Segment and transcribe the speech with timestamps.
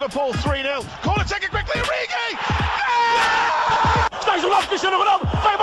[0.00, 0.84] Liverpool 3-0.
[1.02, 2.38] Corner taken quickly, Origi!
[4.18, 5.56] Está isolado Cristiano Ronaldo, vai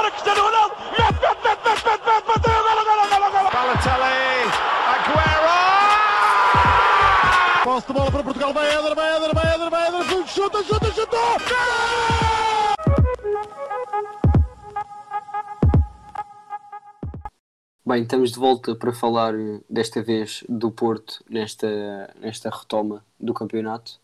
[17.94, 19.36] Bem, estamos de volta para falar
[19.70, 24.00] desta vez do Porto nesta, nesta retoma do campeonato.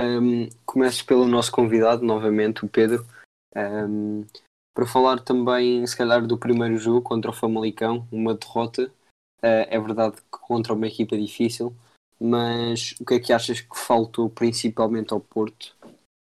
[0.00, 3.06] Um, começo pelo nosso convidado, novamente, o Pedro,
[3.54, 4.26] um,
[4.74, 8.92] para falar também, se calhar, do primeiro jogo contra o Famalicão, uma derrota.
[9.40, 11.72] Uh, é verdade que contra uma equipa difícil,
[12.18, 15.76] mas o que é que achas que faltou principalmente ao Porto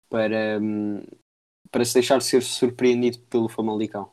[0.09, 1.03] para, um,
[1.69, 4.09] para se deixar ser surpreendido pelo Famalicão?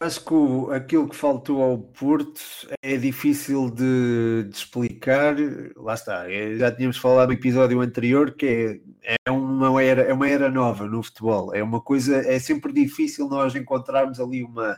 [0.00, 2.40] Acho que o, aquilo que faltou ao Porto
[2.82, 5.36] é difícil de, de explicar.
[5.76, 10.12] Lá está, é, já tínhamos falado no episódio anterior que é, é, uma era, é
[10.12, 11.54] uma era nova no futebol.
[11.54, 14.72] É uma coisa, é sempre difícil nós encontrarmos ali uma,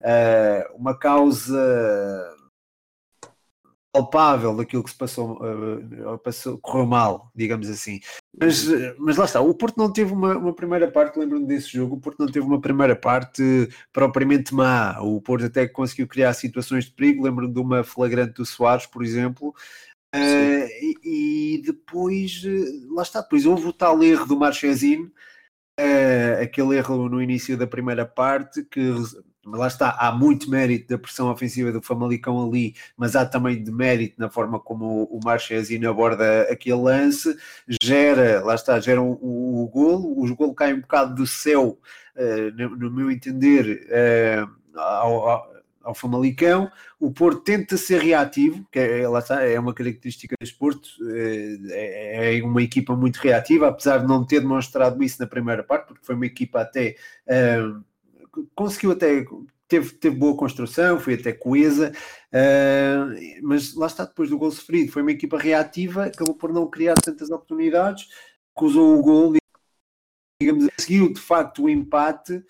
[0.00, 2.35] uh, uma causa
[3.96, 8.00] palpável daquilo que se passou, uh, passou correu mal, digamos assim.
[8.38, 8.66] Mas,
[8.98, 12.00] mas lá está, o Porto não teve uma, uma primeira parte, lembro-me desse jogo, o
[12.00, 13.42] Porto não teve uma primeira parte
[13.92, 14.98] propriamente má.
[15.00, 19.02] O Porto até conseguiu criar situações de perigo, lembro-me de uma flagrante do Soares, por
[19.02, 19.54] exemplo.
[20.14, 22.42] Uh, e, e, depois,
[22.90, 25.10] lá está, depois houve o tal erro do Marchesino,
[25.80, 28.80] uh, aquele erro no início da primeira parte que
[29.54, 33.70] lá está, há muito mérito da pressão ofensiva do Famalicão ali, mas há também de
[33.70, 37.36] mérito na forma como o Marchesino aborda aquele lance,
[37.80, 41.78] gera, lá está, gera o, o, o golo, o golo cai um bocado do céu,
[42.16, 48.66] uh, no, no, meu entender, uh, ao, ao, ao, Famalicão, o Porto tenta ser reativo,
[48.72, 53.16] que é, lá está, é uma característica do Porto, uh, é, é, uma equipa muito
[53.16, 56.96] reativa, apesar de não ter demonstrado isso na primeira parte, porque foi uma equipa até
[58.54, 59.24] conseguiu até,
[59.68, 61.92] teve, teve boa construção, foi até coesa,
[62.32, 66.68] uh, mas lá está, depois do gol sofrido, foi uma equipa reativa, acabou por não
[66.68, 68.08] criar tantas oportunidades,
[68.60, 69.34] usou o gol,
[70.40, 72.44] digamos, seguiu de facto o empate,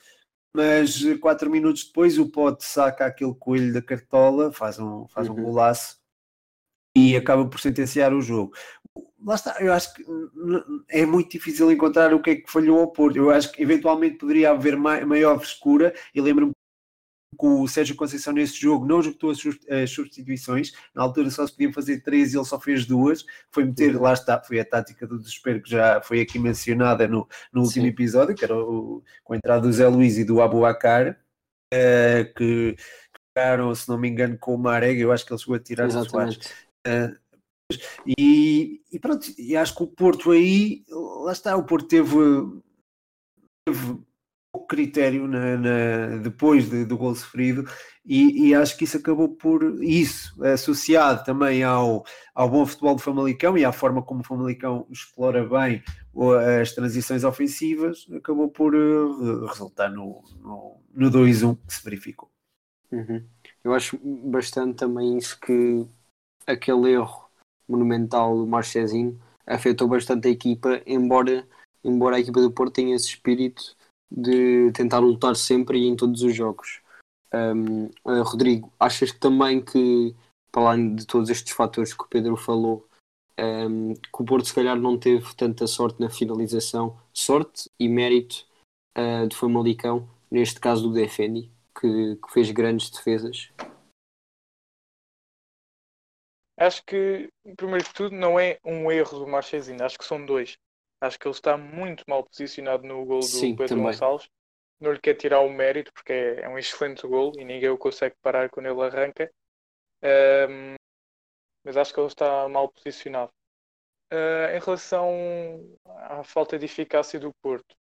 [0.54, 5.38] mas quatro minutos depois o Pote saca aquele coelho da cartola, faz um, faz uhum.
[5.38, 5.98] um golaço
[6.97, 8.54] e acaba por sentenciar o jogo
[9.26, 10.04] lá está, eu acho que
[10.88, 13.16] é muito difícil encontrar o que é que falhou ao Porto.
[13.16, 16.53] Eu acho que eventualmente poderia haver maior frescura, e lembro-me
[17.38, 21.72] que o Sérgio Conceição nesse jogo não juntou as substituições, na altura só se podiam
[21.72, 25.19] fazer três e ele só fez duas, foi meter, lá está, foi a tática do
[25.19, 27.91] desespero que já foi aqui mencionada no, no último Sim.
[27.91, 31.19] episódio, que era o, com a entrada do Zé Luiz e do Abuacar,
[31.75, 32.76] uh, que
[33.28, 35.88] ficaram, se não me engano, com o Marega, eu acho que ele chegou a tirar
[35.88, 36.38] os quatro.
[36.86, 37.26] Uh,
[38.19, 38.46] e,
[38.93, 40.84] e, pronto, e acho que o Porto aí,
[41.25, 42.17] lá está, o Porto teve,
[43.65, 43.99] teve
[44.56, 47.69] pouco critério na, na, depois de, do gol sofrido
[48.05, 53.03] e, e, acho que isso acabou por isso, associado também ao, ao bom futebol do
[53.03, 55.83] Famalicão e à forma como o Famalicão explora bem
[56.62, 62.31] as transições ofensivas, acabou por uh, resultar no, no, no 2-1 que se verificou.
[62.91, 63.27] Uhum.
[63.62, 65.87] Eu acho bastante também isso que
[66.47, 67.25] aquele erro
[67.69, 71.47] monumental do Marchezinho afetou bastante a equipa, embora,
[71.84, 73.77] embora a equipa do Porto tenha esse espírito
[74.10, 76.81] de tentar lutar sempre e em todos os jogos.
[77.32, 80.15] Um, uh, Rodrigo, achas que também que,
[80.50, 82.88] para além de todos estes fatores que o Pedro falou,
[83.38, 88.44] um, que o Porto se calhar não teve tanta sorte na finalização, sorte e mérito
[88.97, 93.50] uh, de Famalicão, neste caso do Defendi, que, que fez grandes defesas?
[96.59, 100.56] Acho que, primeiro de tudo, não é um erro do Marchezinho, acho que são dois.
[101.00, 103.84] Acho que ele está muito mal posicionado no gol do Sim, Pedro também.
[103.87, 104.28] Gonçalves.
[104.81, 107.78] Não lhe quer tirar o mérito, porque é, é um excelente gol e ninguém o
[107.78, 109.31] consegue parar quando ele arranca.
[110.03, 110.75] Um,
[111.65, 113.33] mas acho que ele está mal posicionado.
[114.13, 117.75] Uh, em relação à falta de eficácia do Porto,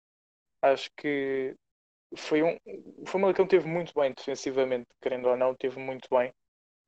[0.63, 1.55] acho que
[2.17, 2.57] foi um.
[2.99, 6.33] O Famalicão teve muito bem defensivamente, querendo ou não, teve muito bem.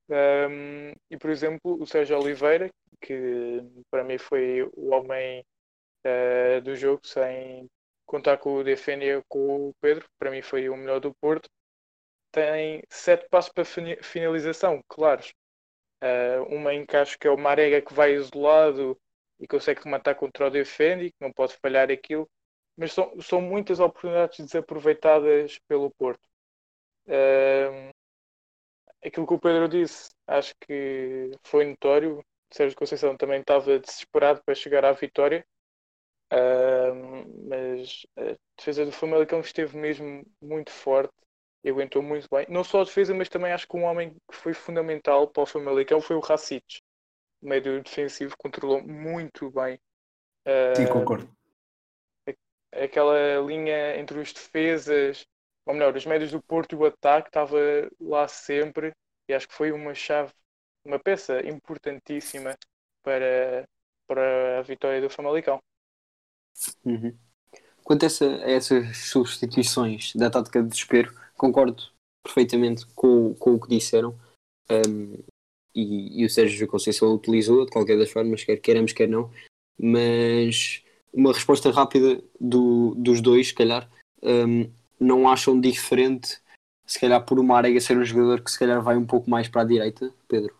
[0.08, 2.70] Um, e por exemplo, o Sérgio Oliveira,
[3.00, 5.44] que para mim foi o homem
[6.06, 7.68] uh, do jogo, sem
[8.06, 11.48] contar com o Defendia com o Pedro, para mim foi o melhor do Porto.
[12.32, 13.64] Tem sete passos para
[14.02, 15.32] finalização, claros.
[16.02, 18.98] Uh, uma encaixe que é o Marega que vai isolado
[19.40, 22.28] e consegue rematar contra o Defendi, que não pode falhar aquilo.
[22.76, 26.20] Mas são, são muitas oportunidades desaproveitadas pelo Porto.
[27.06, 27.93] Uh,
[29.04, 32.24] aquilo que o Pedro disse, acho que foi notório.
[32.52, 35.44] Sérgio Conceição também estava desesperado para chegar à vitória.
[36.32, 41.12] Uh, mas a defesa do Famalicão esteve mesmo muito forte
[41.62, 42.46] e aguentou muito bem.
[42.48, 45.46] Não só a defesa, mas também acho que um homem que foi fundamental para o
[45.46, 46.80] Famalicão foi o Racic.
[47.42, 49.78] O médio defensivo controlou muito bem.
[50.46, 51.30] Uh, Sim, concordo.
[52.72, 55.26] Aquela linha entre os defesas,
[55.66, 57.56] ou melhor, os médios do Porto e o ataque estava
[58.00, 58.92] lá sempre
[59.28, 60.32] e acho que foi uma chave,
[60.84, 62.56] uma peça importantíssima
[63.02, 63.66] para,
[64.06, 65.58] para a vitória do Famalicão.
[66.84, 67.16] Uhum.
[67.82, 71.82] Quanto a, essa, a, essas substituições da tática de desespero, concordo
[72.22, 74.18] perfeitamente com, com o que disseram.
[74.70, 75.22] Um,
[75.74, 79.30] e, e, o Sérgio Conceição utilizou de qualquer das formas, quer queiramos, quer não.
[79.78, 80.82] Mas
[81.12, 83.90] uma resposta rápida do, dos dois, se calhar,
[84.22, 86.38] um, não acham diferente,
[86.86, 89.48] se calhar, por uma Arega ser um jogador que se calhar vai um pouco mais
[89.48, 90.54] para a direita, Pedro?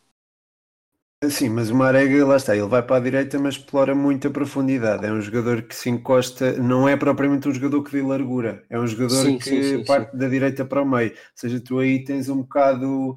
[1.31, 5.06] Sim, mas o Marega, lá está, ele vai para a direita, mas explora muita profundidade.
[5.06, 8.78] É um jogador que se encosta, não é propriamente um jogador que dê largura, é
[8.78, 11.12] um jogador sim, que sim, sim, parte da direita para o meio.
[11.12, 13.16] Ou seja, tu aí tens um bocado,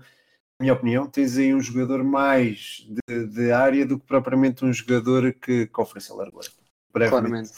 [0.59, 4.71] na minha opinião, tens aí um jogador mais de, de área do que propriamente um
[4.71, 6.47] jogador que, que oferece a largura.
[6.93, 7.51] Claramente.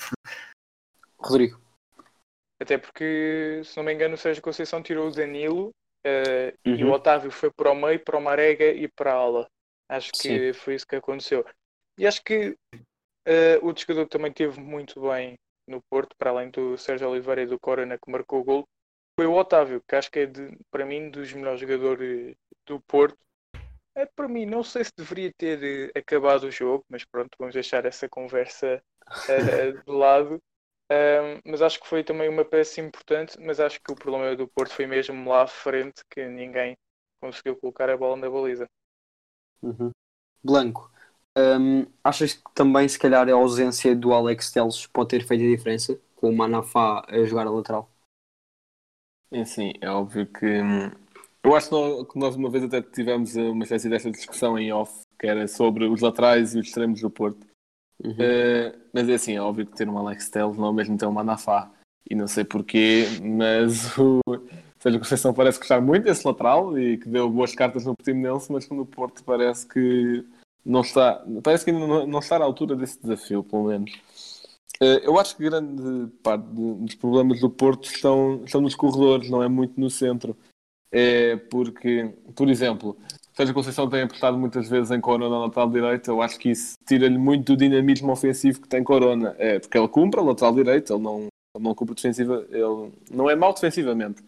[1.18, 1.60] Rodrigo.
[2.62, 5.70] Até porque, se não me engano, o Sérgio Conceição tirou o Danilo
[6.06, 6.76] uh, uhum.
[6.76, 9.48] e o Otávio foi para o meio, para o Marega e para a ala.
[9.88, 10.54] Acho que Sim.
[10.54, 11.46] foi isso que aconteceu.
[11.98, 15.36] E acho que uh, o jogador que também teve muito bem
[15.68, 18.68] no Porto, para além do Sérgio Oliveira e do Corona que marcou o gol,
[19.18, 22.36] foi o Otávio, que acho que é de, para mim dos melhores jogadores
[22.66, 23.18] do Porto.
[23.96, 27.54] É, para mim, não sei se deveria ter uh, acabado o jogo, mas pronto, vamos
[27.54, 30.42] deixar essa conversa uh, de lado.
[31.46, 34.74] Mas acho que foi também uma peça importante, mas acho que o problema do Porto
[34.74, 36.76] foi mesmo lá à frente que ninguém
[37.22, 38.68] conseguiu colocar a bola na baliza.
[39.62, 39.92] Uhum.
[40.44, 40.92] Blanco,
[41.38, 45.48] um, achas que também se calhar a ausência do Alex Teles pode ter feito a
[45.56, 47.90] diferença com o Manafá a jogar a lateral?
[49.32, 50.92] É sim, é óbvio que hum,
[51.44, 51.70] eu acho
[52.06, 55.86] que nós uma vez até tivemos uma espécie desta discussão em off que era sobre
[55.88, 57.46] os laterais e os extremos do Porto.
[58.04, 58.12] Uhum.
[58.12, 61.06] Uh, mas é assim, é óbvio que ter um Alex Teles não é mesmo ter
[61.06, 61.72] um Manafá.
[62.10, 67.08] E não sei porquê, mas o, a Conceição parece gostar muito desse lateral e que
[67.08, 70.26] deu boas cartas no Portimonense, mas no Porto parece que
[70.66, 73.92] não está, parece que ainda não, não está à altura desse desafio, pelo menos.
[74.80, 79.44] Eh, eu acho que grande parte dos problemas do Porto estão, estão nos corredores, não
[79.44, 80.36] é muito no centro.
[80.92, 82.98] É porque, por exemplo,
[83.40, 86.76] Sérgio Conceição tem apostado muitas vezes em Corona na lateral direita, eu acho que isso
[86.86, 89.34] tira-lhe muito do dinamismo ofensivo que tem Corona.
[89.40, 91.20] É porque ele cumpre a lateral direita, ele não,
[91.56, 94.22] ele não cumpre defensiva, ele não é mau defensivamente,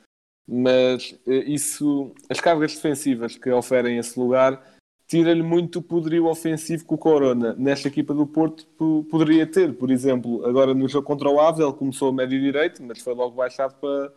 [0.47, 4.65] mas eh, isso, as cargas defensivas que oferem esse lugar
[5.05, 8.65] tira-lhe muito o poderio ofensivo que o Corona nesta equipa do Porto
[9.11, 9.73] poderia ter.
[9.73, 13.13] Por exemplo, agora no jogo contra o Ave ele começou a médio direito, mas foi
[13.13, 14.13] logo baixado para,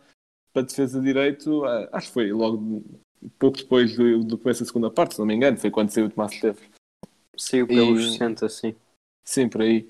[0.53, 2.81] para defesa direito, ah, acho que foi logo
[3.39, 6.07] pouco depois do, do começo da segunda parte, se não me engano, foi quando saiu
[6.07, 6.63] o Tomás Esteves.
[7.37, 8.75] Saiu pelos 60, sim.
[9.23, 9.87] Sim, por aí.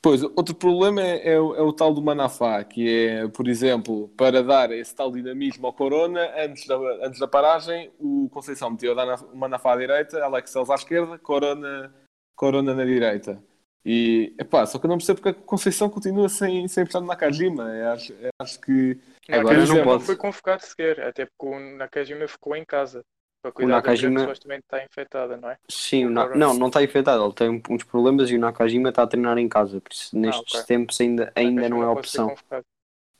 [0.00, 4.08] Pois, outro problema é, é, o, é, o, tal do Manafá, que é, por exemplo,
[4.16, 8.94] para dar esse tal dinamismo ao Corona, antes da, antes da paragem, o Conceição meteu
[8.94, 11.92] o Manafá à direita, Alex Celso à esquerda, Corona,
[12.36, 13.42] Corona na direita.
[13.84, 17.06] E, epá, só que eu não percebo porque a Conceição continua sem, sem estar no
[17.06, 17.64] Nakajima.
[17.64, 18.98] Eu acho, eu acho que...
[19.30, 19.86] Agora não, pode.
[19.86, 23.04] não foi convocado sequer, até porque o Nakajima ficou em casa.
[23.42, 25.58] Para cuidar o Nakajima também está infectada, não é?
[25.68, 26.34] Sim, o Na...
[26.34, 27.24] não, não está infectado.
[27.24, 29.80] Ele tem uns problemas e o Nakajima está a treinar em casa.
[29.80, 30.76] Por isso, nestes ah, okay.
[30.76, 32.34] tempos ainda, ainda não é opção.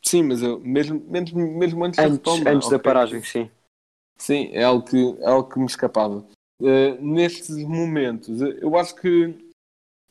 [0.03, 2.79] Sim, mas eu, mesmo, mesmo, mesmo antes, antes, retoma, antes okay.
[2.79, 3.51] da paragem, sim.
[4.17, 6.25] Sim, é algo que, é algo que me escapava.
[6.61, 9.48] Uh, nestes momentos, eu acho que,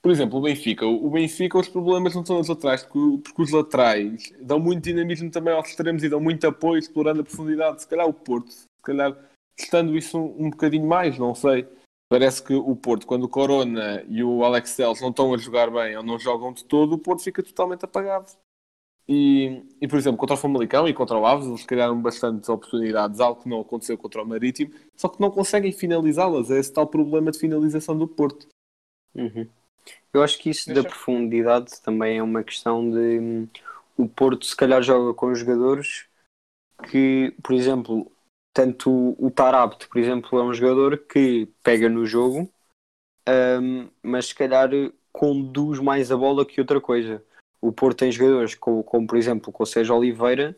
[0.02, 0.86] por exemplo, o Benfica.
[0.86, 5.54] O Benfica, os problemas não estão nos laterais, porque, os laterais dão muito dinamismo também
[5.54, 7.82] aos extremos e dão muito apoio, explorando a profundidade.
[7.82, 9.18] Se calhar o Porto, se calhar
[9.56, 11.68] testando isso um, um bocadinho mais, não sei.
[12.10, 15.70] Parece que o Porto, quando o Corona e o Alex Telles não estão a jogar
[15.70, 18.32] bem ou não jogam de todo, o Porto fica totalmente apagado.
[19.10, 23.20] E, e por exemplo, contra o Famalicão e contra o Aves, eles criaram bastantes oportunidades,
[23.20, 26.50] algo que não aconteceu contra o Marítimo, só que não conseguem finalizá-las.
[26.50, 28.48] É esse tal problema de finalização do Porto.
[29.16, 29.48] Uhum.
[30.18, 30.82] Eu acho que isso Deixa...
[30.82, 33.48] da profundidade também é uma questão de hum,
[33.96, 36.08] o Porto se calhar joga com jogadores
[36.90, 38.12] que, por exemplo,
[38.52, 42.52] tanto o Tarabt, por exemplo, é um jogador que pega no jogo,
[43.62, 44.70] um, mas se calhar
[45.12, 47.24] conduz mais a bola que outra coisa.
[47.62, 50.58] O Porto tem jogadores como, como por exemplo, com o Sérgio Oliveira,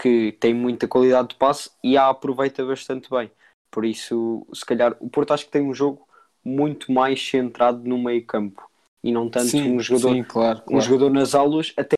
[0.00, 3.30] que tem muita qualidade de passe e a aproveita bastante bem.
[3.70, 6.08] Por isso, se calhar, o Porto acho que tem um jogo
[6.44, 8.71] muito mais centrado no meio campo
[9.02, 10.84] e não tanto sim, um jogador sim, claro, um claro.
[10.84, 11.96] jogador nas aulas, até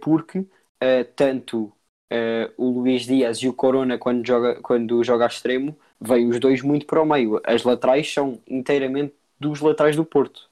[0.00, 0.44] porque
[0.80, 1.72] eh, tanto
[2.10, 6.38] eh, o Luís Dias e o Corona, quando joga, quando joga a extremo, vêm os
[6.40, 7.40] dois muito para o meio.
[7.44, 10.48] As laterais são inteiramente dos laterais do Porto.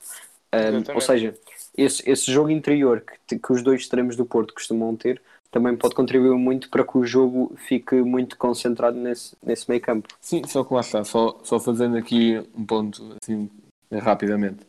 [0.55, 1.35] Um, ou seja,
[1.77, 5.95] esse, esse jogo interior que, que os dois extremos do Porto costumam ter também pode
[5.95, 10.09] contribuir muito para que o jogo fique muito concentrado nesse, nesse meio campo.
[10.21, 13.49] Sim, só que lá está, só, só fazendo aqui um ponto assim
[13.93, 14.67] rapidamente.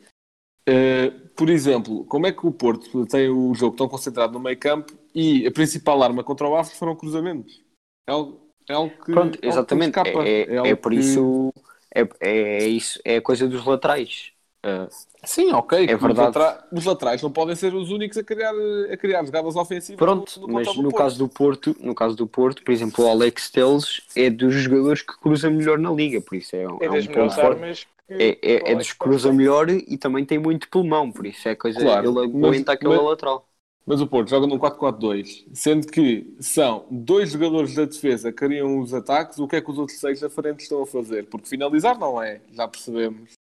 [0.68, 4.58] Eh, por exemplo, como é que o Porto tem o jogo tão concentrado no meio
[4.58, 7.62] campo e a principal arma contra o Aves foram cruzamentos?
[8.06, 9.12] É algo, é algo que.
[9.12, 9.88] Pronto, é que exatamente.
[9.90, 10.26] escapa.
[10.26, 11.52] É, é, algo por que- isso
[11.94, 14.32] é, é, é isso, é a coisa dos laterais.
[14.64, 14.88] Uh,
[15.24, 15.86] Sim, ok.
[15.88, 16.36] É Os, verdade.
[16.36, 18.52] latra- os laterais não podem ser os únicos a criar,
[18.92, 19.98] a criar jogadas ofensivas.
[19.98, 21.02] Pronto, no, mas contra no Porto.
[21.04, 25.02] caso do Porto, no caso do Porto, por exemplo, o Alex Teles é dos jogadores
[25.02, 27.34] que cruza melhor na liga, por isso é, um- É é um das ponto melhores
[27.34, 27.62] forte.
[27.62, 27.86] armas.
[28.08, 29.36] É, é, é que o dos Alex que cruza tem.
[29.38, 31.80] melhor e também tem muito pulmão, por isso é coisa.
[31.80, 33.48] Claro, ele aguenta aquela mas- lateral.
[33.88, 38.80] Mas o Porto joga num 4-4-2, sendo que são dois jogadores da defesa que criam
[38.80, 41.26] os ataques, o que é que os outros seis da frente estão a fazer?
[41.26, 43.34] Porque finalizar não é, já percebemos.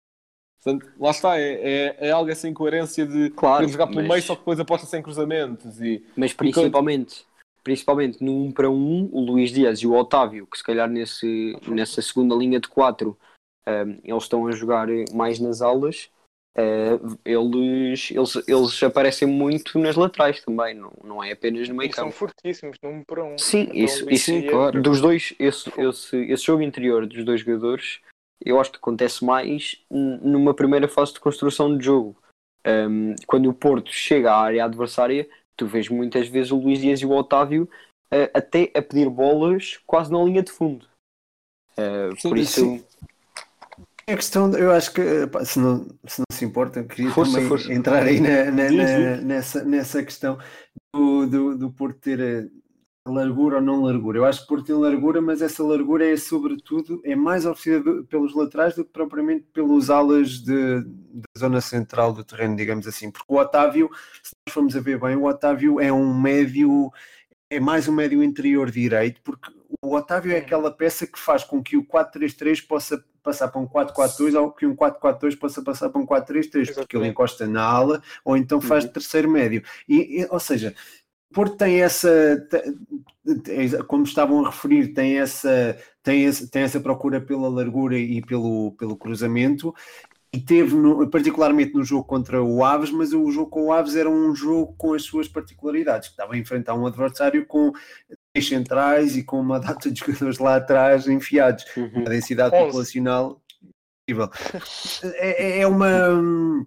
[0.64, 4.22] Portanto, lá está, é, é, é algo essa incoerência de Claro, jogar pelo mas- meio,
[4.22, 5.82] só que depois aposta sem cruzamentos.
[5.82, 7.26] E, Mas principalmente,
[7.64, 11.58] principalmente no 1 para 1, o Luís Dias e o Otávio, que se calhar nesse,
[11.68, 13.18] nessa segunda linha de 4
[14.04, 16.10] eles estão a jogar mais nas aulas.
[16.58, 21.90] eh, eles, eles, eles aparecem muito nas laterais também, não, não é apenas no meio
[21.90, 22.18] E são campo.
[22.18, 23.36] fortíssimos, num para um.
[23.38, 24.82] Sim, Então, isso, isso Dias- claro.
[24.82, 28.00] dos dois, esse, esse, esse jogo interior dos dois jogadores,
[28.44, 32.16] eu acho que acontece mais numa primeira fase de construção de jogo.
[32.66, 37.00] Um, quando o Porto chega à área adversária, tu vês muitas vezes o Luís Dias
[37.02, 37.70] e o Otávio
[38.14, 40.88] uh, até a pedir bolas quase na linha de fundo.
[41.78, 42.84] Uh, Sim, por isso, sim.
[44.08, 47.32] A questão, eu acho que, pá, se não se, não se importa, eu queria Força,
[47.34, 47.74] também força.
[47.74, 50.38] entrar aí na, na- na- nessa, nessa questão
[50.94, 52.48] do, do, do Porto ter eh,
[53.08, 54.20] largura ou não largura.
[54.20, 58.04] Eu acho que o Porto tem largura, mas essa largura é sobretudo, é mais oferecida
[58.04, 63.10] pelos laterais do que propriamente pelos alas de, da zona central do terreno, digamos assim.
[63.10, 63.90] Porque o Otávio,
[64.22, 66.92] se nós formos a ver bem, o Otávio é um médio,
[67.50, 71.64] é mais um médio interior direito, porque o Otávio é aquela peça que faz com
[71.64, 76.00] que o 4-3-3 possa passar para um 4-4-2 ou que um 4-4-2 possa passar para
[76.00, 78.92] um 4-3-3, porque ele encosta na ala ou então faz Uhum.
[78.92, 79.62] terceiro médio.
[79.90, 80.74] E, e- ou seja,
[81.34, 82.10] Porto tem essa,
[82.50, 88.22] te- como estavam a referir, tem essa, tem essa, tem essa procura pela largura e
[88.22, 89.74] pelo, pelo cruzamento.
[90.32, 93.96] E teve, no- particularmente no jogo contra o Aves, mas o jogo com o Aves
[93.96, 97.72] era um jogo com as suas particularidades, que estava a enfrentar um adversário com
[98.42, 102.04] centrais e com uma data de jogadores lá atrás enfiados uhum.
[102.06, 102.66] a densidade Onze.
[102.66, 103.42] populacional
[104.08, 104.30] incrível.
[105.16, 106.66] É, é- é uma hum,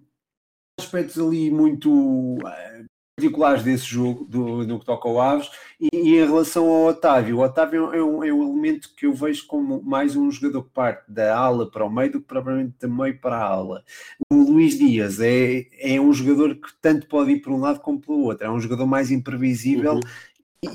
[0.79, 2.83] aspectos ali muito eh,
[3.17, 5.49] particulares desse jogo, do, do que toca ao Aves,
[5.79, 9.13] e, e em relação ao Otávio, o Otávio é um, é um elemento que eu
[9.13, 12.75] vejo como mais um jogador que parte da ala para o meio do que propriamente
[12.79, 13.83] da meio para a ala.
[14.31, 17.99] O Luís Dias é, é um jogador que tanto pode ir por um lado como
[17.99, 19.99] pelo outro, é um jogador mais imprevisível Uhum.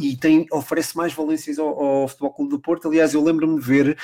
[0.00, 2.88] E tem, oferece mais valências ao, ao Futebol Clube do Porto.
[2.88, 3.98] Aliás, eu lembro-me de ver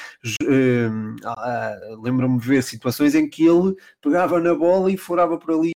[1.25, 5.71] ah, lembro-me de ver situações em que ele pegava na bola e furava por ali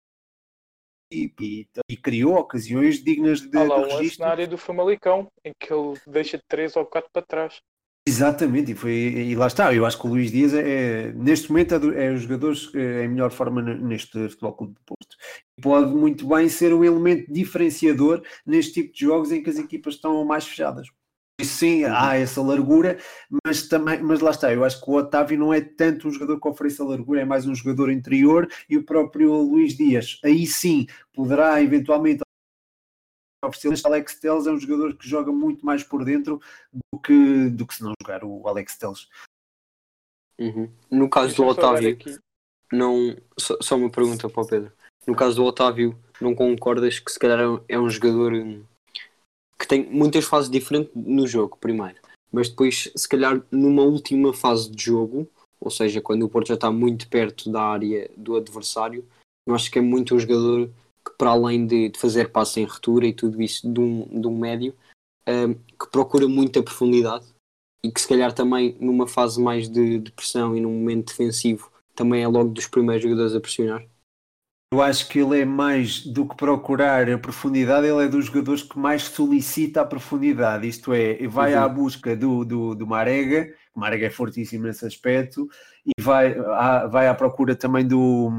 [1.11, 4.25] e, e- e criou ocasiões dignas de, Há lá de registro.
[4.25, 7.61] na área do Famalicão, em que ele deixa de 3 ou 4 para trás.
[8.05, 9.73] Exatamente, e, foi, e lá está.
[9.73, 13.05] Eu acho que o Luís Dias é, é, neste momento é, é os jogadores eh,
[13.05, 15.15] em melhor forma neste Futebol Clube do Porto.
[15.57, 19.57] E pode muito bem ser um elemento diferenciador neste tipo de jogos em que as
[19.57, 20.87] equipas estão mais fechadas.
[21.39, 22.97] E sim, há essa largura,
[23.45, 26.39] mas também, mas lá está, eu acho que o Otávio não é tanto um jogador
[26.39, 30.45] que oferece a largura, é mais um jogador interior e o próprio Luís Dias, aí
[30.45, 32.22] sim, poderá eventualmente
[33.43, 36.41] mas Alex Telles é um jogador que joga muito mais por dentro
[36.73, 39.07] do que, do que se não jogar o Alex Telles.
[40.39, 40.69] Uhum.
[40.89, 42.17] No caso do Otávio, aqui-
[42.71, 43.15] não.
[43.37, 44.71] Só, só uma pergunta para o Pedro.
[45.05, 48.63] No caso do Otávio, não concordas que se calhar é um- é um jogador hum,
[49.59, 51.99] que tem muitas fases diferentes no jogo, primeiro,
[52.31, 56.53] mas depois, se calhar, numa última fase de jogo, ou seja, quando o Porto já
[56.55, 59.05] está muito perto da área do adversário,
[59.47, 60.69] eu acho que é muito um jogador
[61.05, 64.27] que, para além de, de fazer passe em retura e tudo isso de um, de
[64.27, 64.73] um médio,
[65.27, 67.25] hum, que procura muita profundidade
[67.83, 71.69] e que, se calhar, também numa fase mais de, de pressão e num momento defensivo,
[71.95, 73.85] também é logo dos primeiros jogadores a pressionar.
[74.73, 78.63] Eu acho que ele é mais do que procurar a profundidade, ele é dos jogadores
[78.63, 81.61] que mais solicita a profundidade, isto é, vai Uhum.
[81.61, 85.47] à busca do, do, do Marega, O Marega é fortíssimo nesse aspecto
[85.85, 88.31] e vai, à, vai à procura também do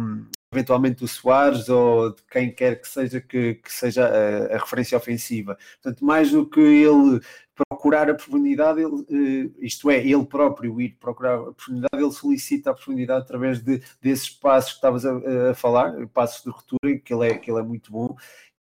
[0.55, 4.97] eventualmente do Soares ou de quem quer que seja que, que seja a, a, referência
[4.97, 5.59] ofensiva.
[5.83, 7.21] Portanto, mais do que ele
[7.55, 12.71] procurar a profundidade, ele, eh, isto é, ele próprio ir procurar a profundidade, ele solicita
[12.71, 17.15] a profundidade através de, desses passos que estavas a, a falar, passos de ruptura, que
[17.15, 18.17] é, que ele é muito bom.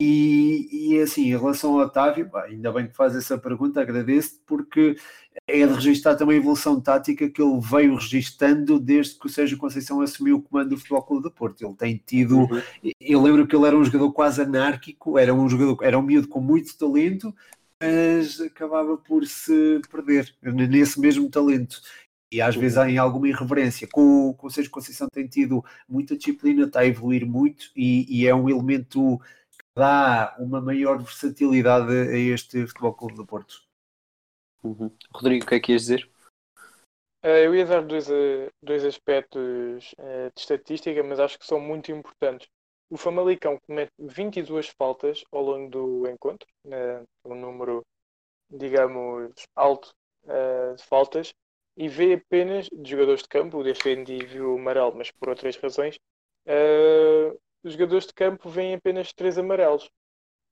[0.04, 4.96] E, e assim, em relação ao Otávio, ainda bem que faz essa pergunta, agradeço-te, porque
[5.48, 9.60] é de registrar também a evolução tática que ele veio registando desde que o Sérgio
[9.60, 11.64] Conceição assumiu o comando do Futebol Clube do Porto.
[11.64, 12.62] Ele tem tido, uhum.
[13.00, 16.28] eu lembro que ele era um jogador quase anárquico, era um jogador, era um miúdo
[16.28, 17.32] com muito talento,
[17.80, 21.80] mas acabava por se perder nesse mesmo talento.
[22.32, 23.88] E às vezes há em alguma irreverência.
[23.92, 28.26] Com, o Conselho de Conceição tem tido muita disciplina, está a evoluir muito e, e,
[28.26, 29.22] é um elemento
[29.76, 33.64] dá uma maior versatilidade a este Futebol Clube do Porto.
[34.64, 34.92] Uhum.
[35.14, 36.10] Rodrigo, o que é que ias dizer?
[37.24, 41.60] Uh, eu ia dar dois, uh, dois aspectos uh, de estatística, mas acho que são
[41.60, 42.48] muito importantes.
[42.90, 47.86] O Famalicão comete 22 faltas ao longo do encontro, uh, um número,
[48.50, 49.94] digamos, alto
[50.26, 51.32] uh, de faltas,
[51.78, 55.98] e vê apenas de jogadores de campo, defendi viu o amarelo, mas por outras razões,
[57.64, 59.90] os jogadores de campo veem apenas três amarelos.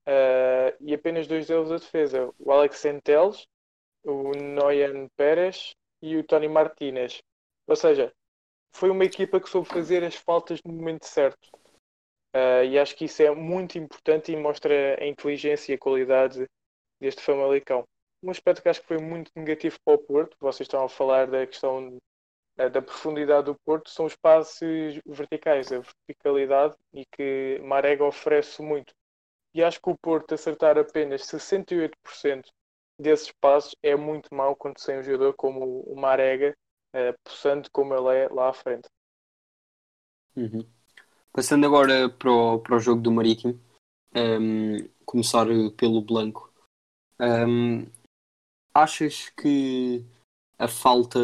[0.06, 2.30] Uh, e apenas dois deles a defesa.
[2.38, 3.46] O Alex Senteles,
[4.04, 7.22] o Noyan Pérez e o Tony Martinez.
[7.66, 8.12] Ou seja,
[8.72, 11.50] foi uma equipa que soube fazer as faltas no momento certo.
[12.34, 16.46] Uh, e acho que isso é muito importante e mostra a inteligência e a qualidade
[17.00, 17.84] deste Famalicão.
[18.22, 21.26] Um aspecto que acho que foi muito negativo para o Porto, vocês estão a falar
[21.26, 21.98] da questão
[22.68, 28.92] da profundidade do Porto, são os passes verticais, a verticalidade e que Marega oferece muito.
[29.54, 32.46] E acho que o Porto acertar apenas 68%
[32.98, 36.54] desses passos é muito mau quando sem um jogador como o Marega,
[36.94, 38.88] uh, possante como ele é lá à frente.
[40.36, 40.64] Uhum.
[41.32, 43.58] Passando agora para o, para o jogo do Marítimo,
[44.14, 46.52] um, começar pelo Blanco.
[47.20, 47.86] Um,
[48.74, 50.04] achas que
[50.60, 51.18] a falta,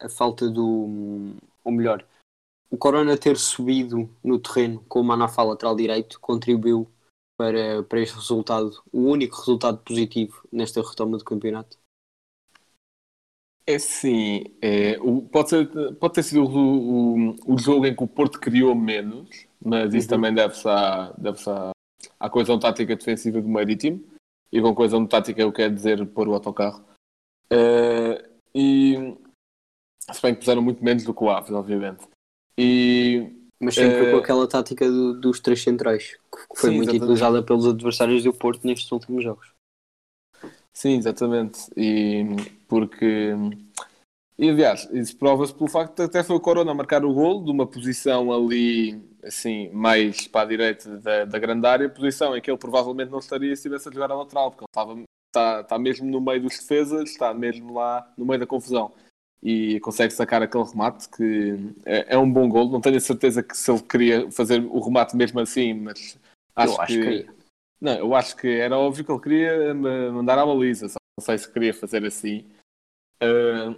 [0.00, 1.36] a falta do.
[1.62, 2.04] Ou melhor,
[2.68, 6.90] o Corona ter subido no terreno com o Manafá lateral direito contribuiu
[7.38, 11.78] para, para este resultado, o único resultado positivo nesta retoma do campeonato?
[13.66, 18.02] É sim, é, o, pode, ser, pode ter sido o, o, o, jogo em que
[18.02, 20.16] o Porto criou menos, mas isso uhum.
[20.16, 21.70] também deve-se à, deve à,
[22.18, 24.02] à coesão tática defensiva do Marítimo,
[24.50, 26.84] e com coesão tática eu quero dizer pôr o autocarro.
[27.52, 29.16] Uh, e
[30.12, 32.06] se bem que puseram muito menos do que o Aves, obviamente.
[32.58, 36.90] E, mas sempre uh, com aquela tática do, dos três centrais, que foi sim, muito
[36.90, 37.02] exatamente.
[37.02, 39.52] utilizada pelos adversários do Porto nestes últimos jogos.
[40.72, 41.70] Sim, exatamente.
[41.76, 42.24] E
[42.68, 43.34] porque.
[44.38, 47.44] E aliás, isso prova-se pelo facto de até foi o Corona a marcar o gol
[47.44, 52.40] de uma posição ali, assim, mais para a direita da, da grande área, posição em
[52.40, 55.60] que ele provavelmente não estaria se estivesse a jogar a lateral, porque ele estava, está,
[55.60, 58.92] está mesmo no meio dos defesas, está mesmo lá no meio da confusão.
[59.42, 62.68] E consegue sacar aquele remate que é, é um bom gol.
[62.68, 66.18] Não tenho a certeza que se ele queria fazer o remate mesmo assim, mas
[66.54, 67.30] acho, eu acho que, que
[67.80, 71.38] não, eu acho que era óbvio que ele queria mandar à baliza, só não sei
[71.38, 72.44] se queria fazer assim.
[73.22, 73.76] Uh,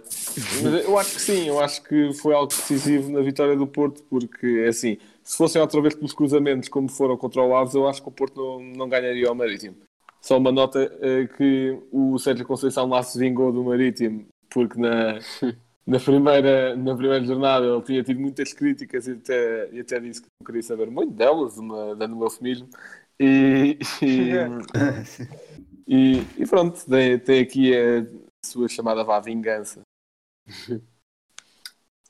[0.63, 4.03] mas eu acho que sim, eu acho que foi algo decisivo na vitória do Porto,
[4.03, 8.01] porque assim, se fossem outra vez pelos cruzamentos como foram contra o Aves, eu acho
[8.01, 9.75] que o Porto não, não ganharia ao Marítimo.
[10.23, 15.19] Só uma nota uh, que o Sérgio Conceição lá se vingou do Marítimo, porque na,
[15.85, 20.21] na, primeira, na primeira jornada ele tinha tido muitas críticas e até, e até disse
[20.21, 22.69] que não queria saber muito delas, uma, dando um eufemismo.
[23.19, 24.31] E, e,
[25.87, 28.05] e, e, pronto, tem, tem aqui a
[28.45, 29.81] sua chamada vá vingança.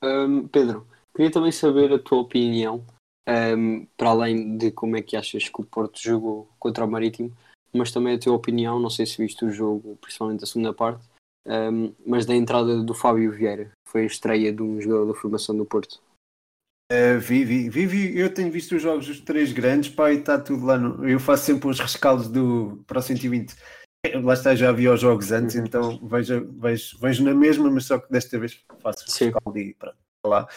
[0.05, 2.85] Um, Pedro, queria também saber a tua opinião,
[3.57, 7.33] um, para além de como é que achas que o Porto jogou contra o Marítimo,
[7.73, 11.03] mas também a tua opinião, não sei se viste o jogo, principalmente a segunda parte,
[11.45, 15.55] um, mas da entrada do Fábio Vieira, foi a estreia de um jogador da formação
[15.55, 16.01] do Porto.
[16.91, 20.19] Uh, vi, vi, vi, vi, eu tenho visto os jogos dos três grandes, pá, e
[20.19, 20.77] está tudo lá.
[20.77, 21.07] No...
[21.07, 23.55] Eu faço sempre os rescaldos do para o 120.
[24.21, 25.63] Lá está, já vi os jogos antes, uhum.
[25.63, 29.73] então vejo, vejo, vejo na mesma, mas só que desta vez faço o rescaldo e
[29.73, 30.47] pronto, lá.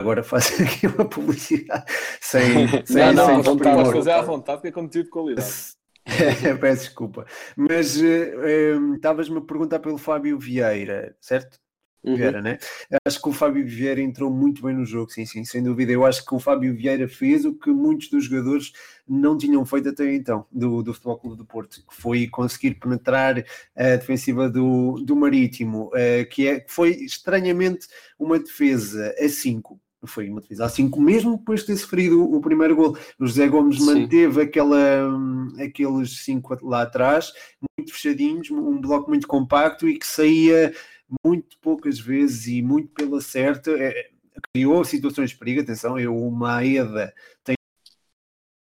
[0.00, 1.84] Agora faço aqui uma publicidade
[2.20, 5.74] sem, sem, não, não, sem vontade, fazer à vontade, que é conteúdo de qualidade.
[6.60, 7.26] Peço desculpa.
[7.56, 11.58] Mas uh, estavas-me a perguntar pelo Fábio Vieira, certo?
[12.04, 12.16] Uhum.
[12.16, 12.58] Vieira, né?
[13.06, 15.90] Acho que o Fábio Vieira entrou muito bem no jogo, sim, sim, sem dúvida.
[15.90, 18.72] Eu acho que o Fábio Vieira fez o que muitos dos jogadores
[19.08, 23.42] não tinham feito até então, do, do Futebol Clube do Porto, que foi conseguir penetrar
[23.74, 27.88] a defensiva do, do Marítimo, uh, que, é, que foi estranhamente
[28.18, 32.40] uma defesa a 5, foi uma defesa a 5, mesmo depois de ter sofrido o
[32.40, 32.96] primeiro gol.
[33.18, 33.86] O José Gomes Sim.
[33.86, 35.08] manteve aquela,
[35.58, 37.32] aqueles 5 lá atrás,
[37.78, 40.74] muito fechadinhos, um bloco muito compacto e que saía
[41.24, 43.70] muito poucas vezes e muito pela certa.
[43.70, 44.10] É,
[44.52, 47.14] criou situações de perigo, atenção, eu, o Maeda
[47.44, 47.56] tem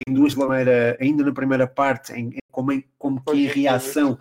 [0.09, 4.19] duas lameira ainda na primeira parte, em, como, em, como que em reação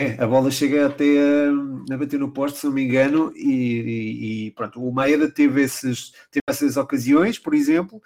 [0.00, 3.52] é, a bola chega até a, a, bater no poste, se não me engano, e,
[3.52, 8.02] e, e pronto, o Maeda teve, esses, teve essas ocasiões, por exemplo,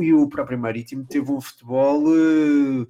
[0.00, 2.04] e o próprio Marítimo teve um futebol.
[2.08, 2.86] Uh,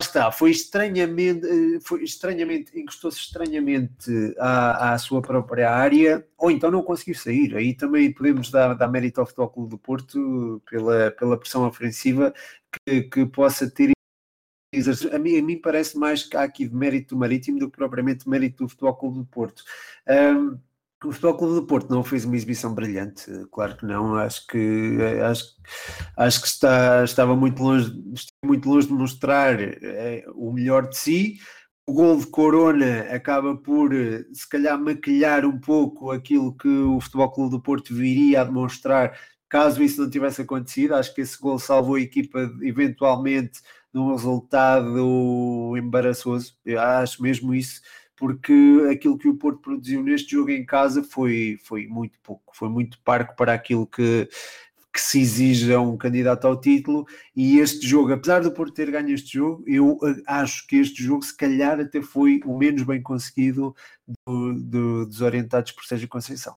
[0.00, 1.46] está, foi estranhamente,
[1.82, 7.56] foi estranhamente, encostou-se estranhamente à, à, sua própria área, ou então não conseguiu sair.
[7.56, 12.32] Aí também podemos dar, dar mérito ao Futebol Clube do Porto pela, pela pressão ofensiva
[12.86, 13.90] que, que possa ter
[15.12, 17.76] a mim, a mim parece mais que há aqui de mérito do Marítimo do que
[17.76, 19.62] propriamente mérito do Futebol Clube do Porto.
[20.06, 20.58] Um,
[21.04, 24.16] o Futebol Clube do Porto não fez uma exibição brilhante, claro que não.
[24.16, 25.44] Acho que acho,
[26.16, 27.92] acho que está, estava muito longe,
[28.44, 31.38] muito longe de mostrar é, o melhor de si.
[31.86, 33.90] O gol de Corona acaba por,
[34.32, 39.16] se calhar, maquilhar um pouco aquilo que o Futebol Clube do Porto viria a demonstrar
[39.48, 40.94] caso isso não tivesse acontecido.
[40.94, 43.60] Acho que esse gol salvou a equipa eventualmente
[43.92, 46.56] num resultado embaraçoso.
[46.64, 47.80] Eu acho mesmo isso,
[48.16, 48.52] porque
[48.90, 53.00] aquilo que o Porto produziu neste jogo em casa foi, foi muito pouco, foi muito
[53.02, 54.28] parco para aquilo que,
[54.92, 57.06] que se exige a um candidato ao título.
[57.34, 61.02] E este jogo, apesar do Porto ter ganho este jogo, eu eh, acho que este
[61.02, 63.74] jogo, se calhar, até foi o menos bem conseguido
[64.26, 66.56] do, do, dos orientados por Sérgio Conceição.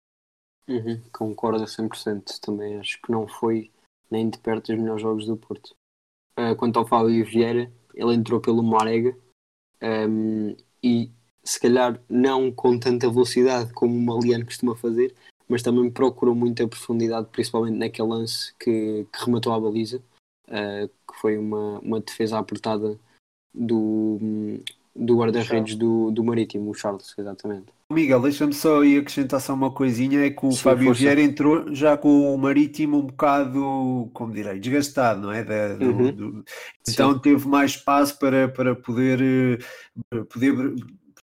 [0.68, 2.40] Uhum, concordo a 100%.
[2.42, 3.72] Também acho que não foi
[4.10, 5.76] nem de perto os melhores jogos do Porto.
[6.38, 9.16] Uh, quanto ao Fábio Vieira, ele entrou pelo Marega
[9.82, 11.12] um, e
[11.44, 15.14] se calhar não com tanta velocidade como o Maliano costuma fazer,
[15.48, 20.02] mas também procurou muita profundidade, principalmente naquele lance que, que rematou a baliza,
[20.48, 22.98] uh, que foi uma, uma defesa apertada
[23.54, 24.18] do,
[24.96, 27.72] do guarda-redes do, do Marítimo, o Charles, exatamente.
[27.92, 31.02] Miguel, deixa-me só aí acrescentar só uma coisinha, é que o Sim, Fábio força.
[31.02, 35.44] Vieira entrou já com o Marítimo um bocado, como direi, desgastado, não é?
[35.44, 36.12] Da- do- Uhum.
[36.12, 36.46] do-
[36.88, 40.54] então teve mais espaço para, para poder, eh, poder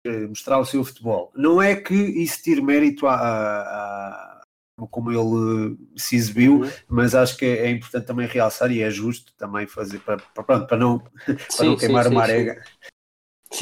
[0.05, 1.33] eh, mostrar o seu futebol.
[1.35, 4.43] Não é que isso tire mérito a, a-
[4.79, 6.71] a- como ele se exibiu, Uhum.
[6.89, 10.67] mas acho que é, é importante também realçar e é justo também fazer para, para,
[10.67, 12.33] para não, para Sim, não sim, queimar sim, uma sim.
[12.33, 12.63] arega.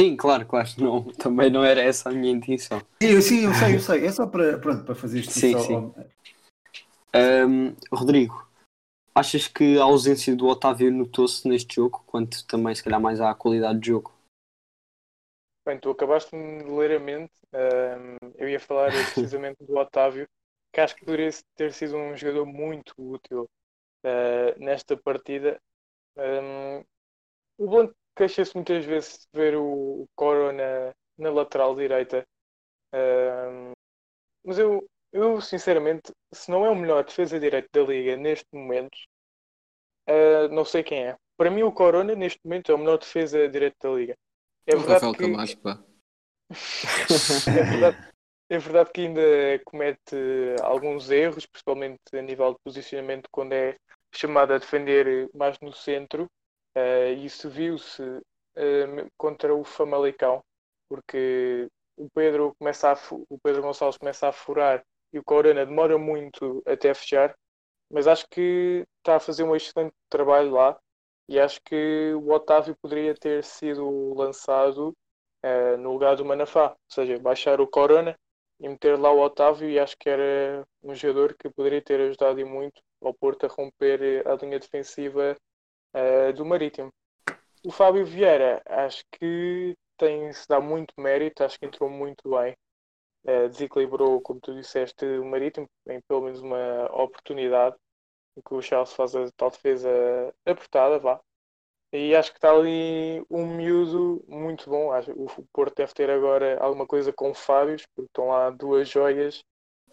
[0.00, 2.80] Sim, claro, claro, não, também não era essa a minha intenção.
[3.02, 4.06] Sim, sim, eu sei, eu sei.
[4.06, 5.94] É só para, pronto, para fazer isto Sim, só- sim.
[7.14, 8.48] Um, Rodrigo,
[9.14, 13.34] achas que a ausência do Otávio notou-se neste jogo, quanto também se calhar mais à
[13.34, 14.10] qualidade de jogo?
[15.66, 17.34] Bem, tu acabaste-me de ler a mente.
[17.52, 20.26] Ahm, eu ia falar precisamente do Otávio,
[20.72, 23.46] que acho que poderia ter sido um jogador muito útil
[24.02, 25.60] ah, nesta partida.
[26.16, 26.84] Ahm,
[27.58, 32.26] o Blanco queixa-se muitas vezes de ver o, Corona na lateral direita.
[34.44, 38.96] Mas eu, eu, sinceramente, se não é o melhor defesa direito da liga neste momento,
[40.06, 41.16] ah, não sei quem é.
[41.36, 44.16] Para mim, o Corona, neste momento, é o melhor defesa direito da liga.
[44.66, 45.82] É o Rafael que, Camacho, pá.
[47.48, 48.12] é verdade,
[48.48, 49.20] é verdade que ainda
[49.64, 50.16] comete
[50.62, 53.76] alguns erros, principalmente a nível de posicionamento, quando é
[54.12, 56.28] chamado a defender mais no centro.
[56.74, 58.02] Eh, isso viu-se
[58.56, 60.42] eh, contra o Famalicão,
[60.88, 62.96] porque o Pedro, começa a,
[63.28, 67.34] o Pedro Gonçalves começa a furar e o Corona demora muito até fechar,
[67.90, 70.78] mas acho que está a fazer um excelente trabalho lá
[71.28, 74.94] e acho que o Otávio poderia ter sido lançado
[75.42, 78.16] eh, no lugar do Manafá, ou seja, baixar o Corona
[78.60, 82.40] e meter lá o Otávio e acho que era um jogador que poderia ter ajudado
[82.40, 85.36] e muito ao Porto a romper a linha defensiva
[85.94, 86.90] eh, do Marítimo.
[87.64, 92.54] O Fábio Vieira acho que tem se dá muito mérito, acho que entrou muito bem.
[93.26, 97.76] Eh, desequilibrou, como tu disseste, o Marítimo em pelo menos uma oportunidade
[98.36, 99.90] em que o Charles faz a tal defesa
[100.46, 101.20] apertada, vá.
[101.92, 104.92] E acho que está ali um miúdo muito bom.
[104.92, 109.42] Acho, o Porto deve ter agora alguma coisa com Fábios, porque estão lá duas joias,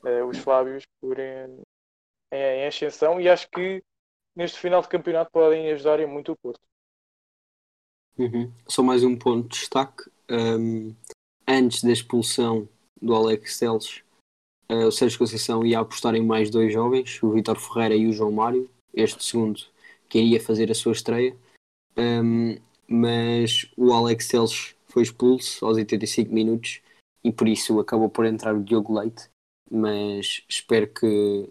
[0.06, 1.62] eh, os Fábios, por, em,
[2.32, 3.84] em ascensão, e acho que
[4.38, 6.62] neste final de campeonato podem ajudar muito o Porto.
[8.20, 8.54] Uhum.
[8.68, 10.10] Só mais um ponto de destaque.
[10.30, 10.96] Um,
[11.48, 12.70] antes da expulsão
[13.02, 14.04] do Alex Teles,
[14.70, 18.14] eh, o Sérgio Conceição ia apostar em mais dois jovens, o Vitor Ferreira e o
[18.14, 19.60] João Mário, este segundo
[20.10, 21.36] que iria fazer a sua estreia.
[21.98, 26.82] Um, mas o Alex Teles foi expulso aos 85 minutos
[27.24, 29.30] e por isso acabou por entrar o Diogo Leite.
[29.70, 31.50] Mas espero que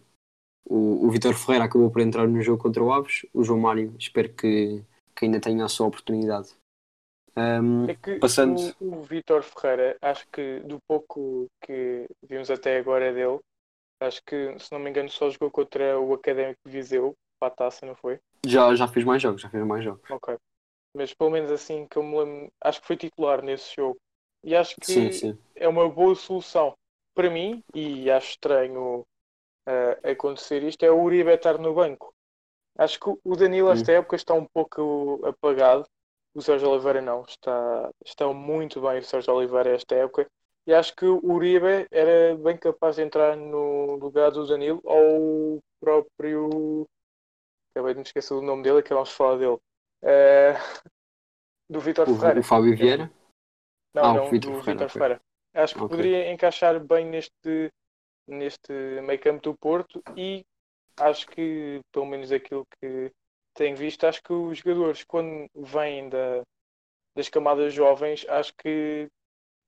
[0.69, 3.25] o, o Vitor Ferreira acabou por entrar no jogo contra o Aves.
[3.33, 4.83] O João Mário espero que,
[5.15, 6.49] que ainda tenha a sua oportunidade.
[7.37, 8.59] Um, É que passando.
[8.81, 13.39] o, o Vítor Ferreira, acho que do pouco que vimos até agora dele,
[14.01, 17.57] acho que, se não me engano, só jogou contra o Académico de Viseu, para a
[17.57, 18.19] taça, não foi?
[18.47, 20.11] Já, já fiz mais jogos, já fiz mais jogos.
[20.11, 20.37] Ok.
[20.97, 23.99] Mas pelo menos assim que eu me lembro, acho que foi titular nesse jogo.
[24.43, 25.39] E acho que Sim, sim.
[25.55, 26.73] é uma boa solução
[27.15, 29.05] para mim, e acho estranho
[29.69, 32.13] uh, acontecer isto, é o Uribe estar no banco.
[32.79, 35.87] Acho que o Danilo esta época está um pouco apagado,
[36.35, 40.27] o Sérgio Oliveira não, está, está muito bem o Sérgio Oliveira esta época,
[40.67, 45.57] e acho que o Uribe era bem capaz de entrar no lugar do Danilo ou
[45.57, 46.85] o próprio.
[47.71, 49.59] Acabei de me esquecer do nome dele, que vamos falar dele.
[50.03, 50.91] Uh,
[51.71, 52.37] do Vitor Ferreira.
[52.37, 53.11] O, o Fábio Vieira?
[53.95, 54.89] Não, Ah, o não, Vítor do Ferreira.
[54.89, 55.21] Ferreira.
[55.55, 55.97] Acho que Ok.
[55.97, 57.71] poderia encaixar bem neste,
[58.27, 60.45] neste meio campo do Porto e
[60.99, 63.11] acho que, pelo menos aquilo que
[63.55, 66.43] tenho visto, acho que os jogadores, quando vêm da,
[67.15, 69.09] das camadas jovens, acho que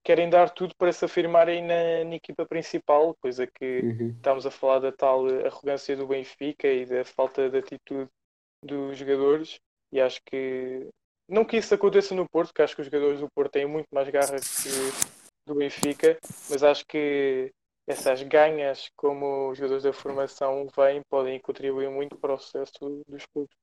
[0.05, 4.09] querem dar tudo para se afirmarem na, na equipa principal, coisa que Uhum.
[4.17, 8.09] estamos a falar da tal arrogância do Benfica e da falta de atitude
[8.63, 9.59] dos jogadores
[9.93, 10.89] e acho que
[11.29, 13.87] não que isso aconteça no Porto, que acho que os jogadores do Porto têm muito
[13.93, 15.09] mais garra que
[15.47, 16.19] do Benfica,
[16.51, 17.51] mas acho que
[17.89, 23.25] essas ganhas como os jogadores da formação vêm podem contribuir muito para o sucesso dos
[23.27, 23.57] clubes.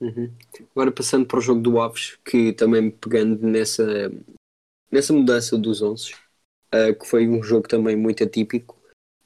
[0.00, 0.32] Uhum.
[0.70, 3.84] Agora passando para o jogo do Aves, que também pegando nessa,
[4.90, 6.14] nessa mudança dos 11,
[6.74, 8.76] uh, que foi um jogo também muito atípico.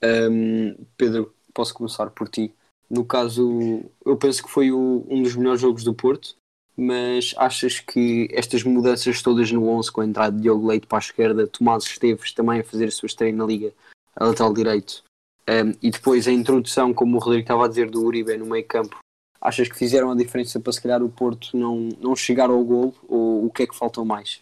[0.03, 2.55] Um, Pedro, posso começar por ti.
[2.91, 6.37] No caso, eu penso que foi o- um dos melhores jogos do Porto,
[6.77, 10.99] mas achas que estas mudanças todas no 11, com a entrada de Diogo Leite para
[10.99, 13.73] a esquerda, Tomás Esteves também a fazer a sua estreia na Liga,
[14.17, 15.03] a lateral direito,
[15.49, 18.65] um, e depois a introdução, como o Rodrigo estava a dizer, do Uribe no meio
[18.65, 18.99] campo,
[19.41, 22.95] achas que fizeram a diferença para se calhar o Porto não, não chegar ao golo
[23.09, 24.41] ou o que é que faltou mais?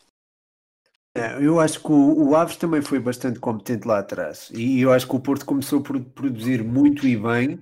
[1.16, 4.92] É, Eu acho que o, o Aves também foi bastante competente lá atrás e eu
[4.92, 7.58] acho que o Porto começou por produzir muito e bem.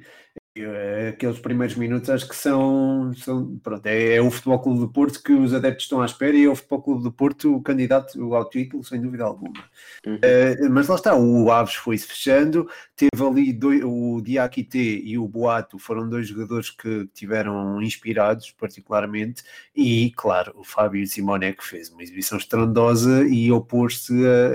[0.56, 4.88] Eh, Aqueles primeiros minutos acho que são, são pronto, é, é o Futebol Clube do
[4.88, 7.62] Porto que os adeptos estão à espera e é o Futebol Clube do Porto o
[7.62, 9.64] candidato ao título, sem dúvida alguma.
[10.06, 10.18] Uhum.
[10.22, 15.26] Eh, mas lá está, o Aves foi-se fechando, teve ali dois, o Diakite e o
[15.26, 19.42] Boato foram dois jogadores que tiveram inspirados particularmente
[19.74, 24.52] e claro, o Fábio Simone que fez uma exibição estrondosa e opôs-se a,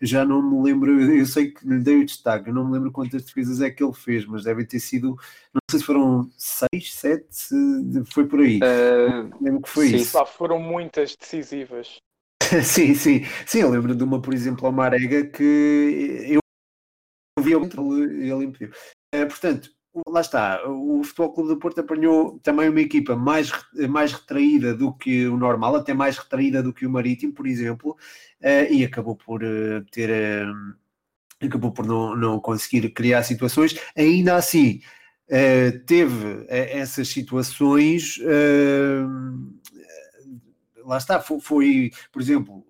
[0.00, 2.90] já não me lembro, eu sei que lhe dei o destaque, eu não me lembro
[2.90, 5.16] quantas defesas é que ele fez, mas devem ter sido,
[5.54, 7.26] não sei se foram seis, sete,
[8.06, 8.58] foi por aí.
[8.58, 9.96] Uh, lembro que foi sim.
[9.96, 10.12] isso.
[10.12, 11.98] Pá, foram muitas decisivas.
[12.64, 16.40] sim, sim, sim, eu lembro de uma, por exemplo, ao Marega que eu
[17.42, 18.70] vi ele, ele impediu.
[19.12, 19.70] Eh, portanto,
[20.06, 23.50] lá está, o Futebol Clube do Porto apanhou também uma equipa mais,
[23.88, 27.96] mais retraída do que o normal, até mais retraída do que o Marítimo, por exemplo,
[28.40, 30.10] eh, e acabou por eh, ter.
[31.42, 33.78] acabou por não, não conseguir criar situações.
[33.96, 34.80] Ainda assim,
[35.34, 38.18] eh, teve eh, essas situações.
[38.22, 39.02] eh,
[40.84, 42.62] lá está, foi, foi, por exemplo,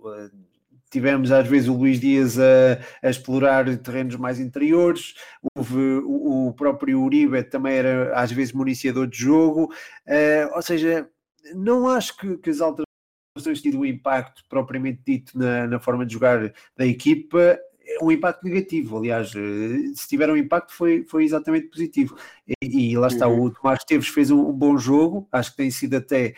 [0.93, 5.15] tivemos às vezes o Luís Dias a, a explorar terrenos mais interiores,
[5.57, 9.75] houve o, o próprio Uribe também era às vezes municiador de jogo,
[10.07, 11.09] eh, ou seja,
[11.55, 16.13] não acho que, que as alterações tido um impacto propriamente dito na, na forma de
[16.13, 17.59] jogar da equipa,
[18.01, 22.17] um impacto negativo, aliás, eh, se tiver um impacto foi, foi exatamente positivo.
[22.63, 23.45] E, e lá está, Uhum.
[23.45, 26.35] o Tomás Esteves fez um, um bom jogo, acho que tem sido até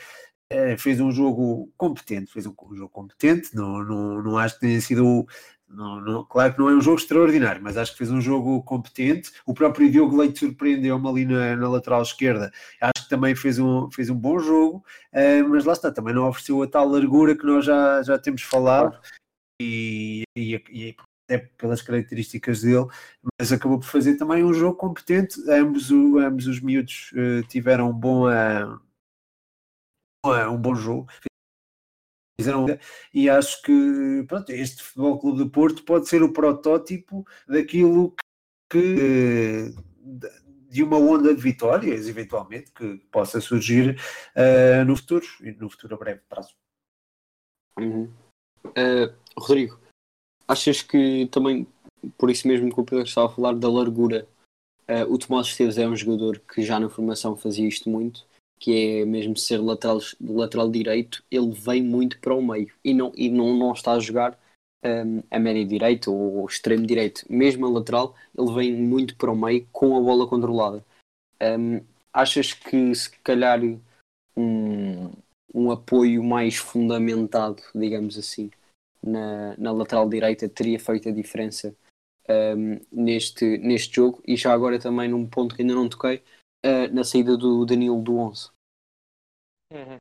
[0.50, 4.60] eh, fez um jogo competente, fez um, um jogo competente, não, não, não acho que
[4.62, 5.26] tenha sido.
[5.66, 8.62] Não, não- claro que não é um jogo extraordinário, mas acho que fez um jogo
[8.62, 9.32] competente.
[9.46, 13.90] O próprio Diogo Leite surpreendeu-me ali na, na lateral esquerda, acho que também fez um,
[13.90, 17.44] fez um bom jogo, eh, mas lá está, também não ofereceu a tal largura que
[17.46, 18.96] nós já, já temos falado
[19.60, 22.87] e, e, e até pelas características dele,
[23.38, 25.40] mas acabou por fazer também um jogo competente.
[25.50, 28.28] Ambos, o- ambos os miúdos eh, tiveram um bom.
[28.30, 28.66] é
[30.48, 31.06] um bom jogo.
[32.40, 32.66] Fizeram-
[33.12, 38.14] E acho que pronto, este Futebol Clube do Porto pode ser o protótipo daquilo
[38.70, 39.70] que, eh,
[40.68, 43.96] de- uma onda de vitórias, eventualmente, que possa surgir
[44.34, 46.54] eh, no futuro, e no futuro a breve prazo.
[47.78, 48.12] Uhum.
[48.66, 49.78] Uh, Rodrigo,
[50.48, 51.66] achas que também
[52.18, 54.28] por isso mesmo que o Pedro estava a falar da largura.
[54.88, 58.26] Uh, o Tomás Esteves é um jogador que já na formação fazia isto muito,
[58.59, 63.12] que é mesmo ser lateral, lateral direito, ele vem muito para o meio e não,
[63.16, 64.38] e não, não está a jogar
[64.85, 69.37] um, a média direito ou extremo direito, mesmo a lateral, ele vem muito para o
[69.37, 70.85] meio com a bola controlada.
[71.42, 71.80] Um,
[72.12, 73.61] achas que se calhar
[74.37, 75.11] um,
[75.54, 78.50] um apoio mais fundamentado, digamos assim,
[79.04, 81.76] na, na lateral direita teria feito a diferença
[82.28, 86.22] um, neste, neste jogo e já agora também num ponto que ainda não toquei,
[86.64, 88.50] uh, na saída do Danilo do 11.
[89.72, 89.98] Uhum.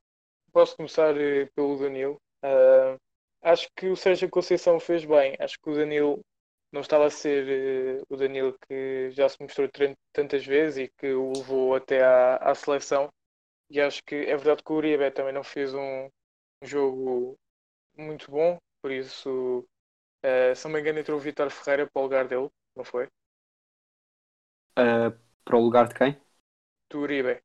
[0.51, 2.17] Posso começar eh, pelo Danilo.
[2.43, 2.95] Uh,
[3.41, 5.35] acho que o Sérgio Conceição fez bem.
[5.39, 6.19] Acho que o Danilo
[6.71, 9.67] não estava a ser uh, o Danilo que já se mostrou
[10.13, 13.09] tantas vezes e que o levou até à, à seleção.
[13.69, 16.07] E acho que é verdade que o Uribe também não fez um,
[16.61, 17.35] um jogo
[17.97, 19.65] muito bom, por isso
[20.23, 23.07] Uh, se não me engano, entrou o Vitor Ferreira para o lugar dele, não foi?
[24.79, 25.11] Uh,
[25.43, 26.17] para o lugar de quem?
[26.89, 27.41] Do Uribe.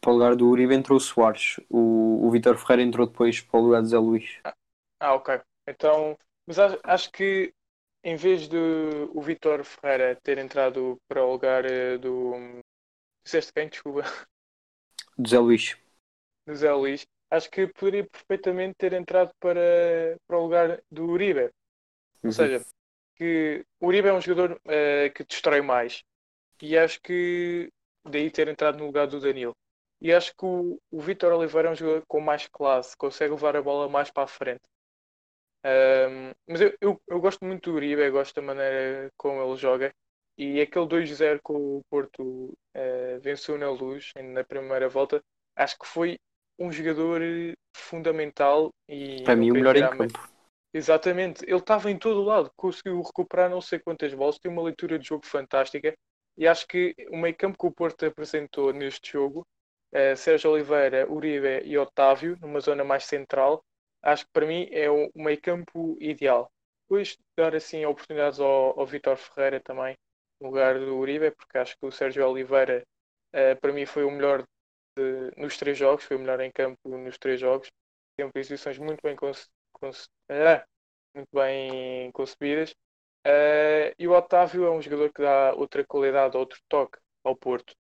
[0.00, 1.60] Para o lugar do Uribe entrou o Soares.
[1.68, 4.40] O, o Vitor Ferreira entrou depois para o lugar de Zé Luís.
[4.42, 4.54] Ah,
[5.00, 5.40] ah ok.
[5.68, 7.52] Então, mas acho, acho, que
[8.02, 8.56] em vez de
[9.12, 12.32] o Vitor Ferreira ter entrado para o lugar uh, do.
[13.22, 13.68] Disseste quem?
[13.68, 14.02] Desculpa.
[15.18, 15.76] Do Zé Luís.
[16.46, 21.44] Do Zé Luís acho que poderia perfeitamente ter entrado para, para o lugar do Uribe.
[21.44, 21.50] Ou
[22.24, 22.32] uhum.
[22.32, 22.64] seja,
[23.16, 26.02] que o Uribe é um jogador uh, que destrói mais.
[26.62, 27.70] E acho que
[28.04, 29.54] daí ter entrado no lugar do Danilo.
[30.00, 33.56] E acho que o, o Vitor Oliveira é um jogador com mais classe, consegue levar
[33.56, 34.62] a bola mais para a frente.
[35.64, 39.94] Um, mas eu, eu, eu, gosto muito do Uribe, gosto da maneira como ele joga.
[40.36, 45.22] E aquele 2-0 que o Porto uh, venceu na luz na primeira volta,
[45.56, 46.18] acho que foi
[46.58, 47.20] um jogador
[47.74, 50.18] fundamental e para mim o melhor em campo.
[50.72, 54.62] Exatamente, ele estava em todo o lado, conseguiu recuperar não sei quantas bolas, tem uma
[54.62, 55.94] leitura de jogo fantástica
[56.36, 59.46] e acho que o meio campo que o Porto apresentou neste jogo,
[59.92, 63.62] eh, Sérgio Oliveira, Uribe e Otávio, numa zona mais central,
[64.02, 66.50] acho que para mim é o meio campo ideal.
[66.82, 69.96] Depois dar assim oportunidades ao, ao Vitor Ferreira também,
[70.40, 72.84] no lugar do Uribe, porque acho que o Sérgio Oliveira
[73.32, 74.44] eh, para mim foi o melhor
[74.96, 77.68] de, nos três jogos, foi melhor em campo nos três jogos.
[78.18, 80.64] Sempre exibições muito bem, conce, conce, ah,
[81.14, 82.72] muito bem concebidas.
[83.26, 87.74] Uh, e o Otávio é um jogador que dá outra qualidade, outro toque ao Porto.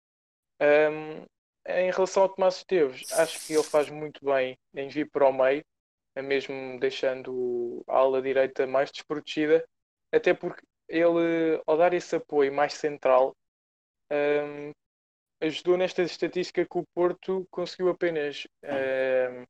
[0.60, 1.24] Um,
[1.66, 5.32] em relação ao Tomás Esteves, acho que ele faz muito bem em vir para o
[5.32, 5.64] meio,
[6.16, 9.64] mesmo deixando a ala direita mais desprotegida,
[10.12, 13.34] até porque ele, ao dar esse apoio mais central,
[14.12, 14.72] um,
[15.40, 19.46] ajudou nesta estatística que o Porto conseguiu apenas uh,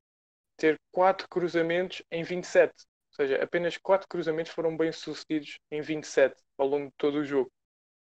[0.57, 2.73] ter 4 cruzamentos em 27.
[2.73, 7.25] Ou seja, apenas 4 cruzamentos foram bem sucedidos em 27 ao longo de todo o
[7.25, 7.51] jogo.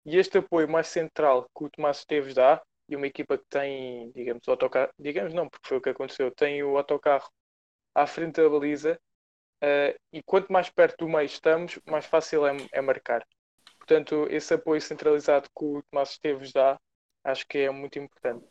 [0.05, 4.11] E este apoio mais central que o Tomás Esteves dá, e uma equipa que tem,
[4.13, 7.31] digamos, o autocarro, digamos não, porque foi o que aconteceu, tem o autocarro
[7.95, 8.99] à frente da baliza,
[9.63, 13.27] uh, e quanto mais perto do meio estamos, mais fácil é, é marcar.
[13.79, 16.79] Portanto, esse apoio centralizado que o Tomás Esteves dá
[17.25, 18.45] acho que é muito importante.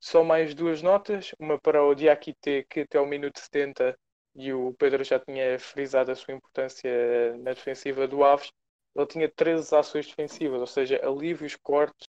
[0.00, 3.96] Só mais duas notas, uma para o Diakite, que até o minuto 70,
[4.34, 8.50] e o Pedro já tinha frisado a sua importância na defensiva do Aves,
[8.94, 12.06] ele tinha 13 ações defensivas, ou seja, alívios, cortes,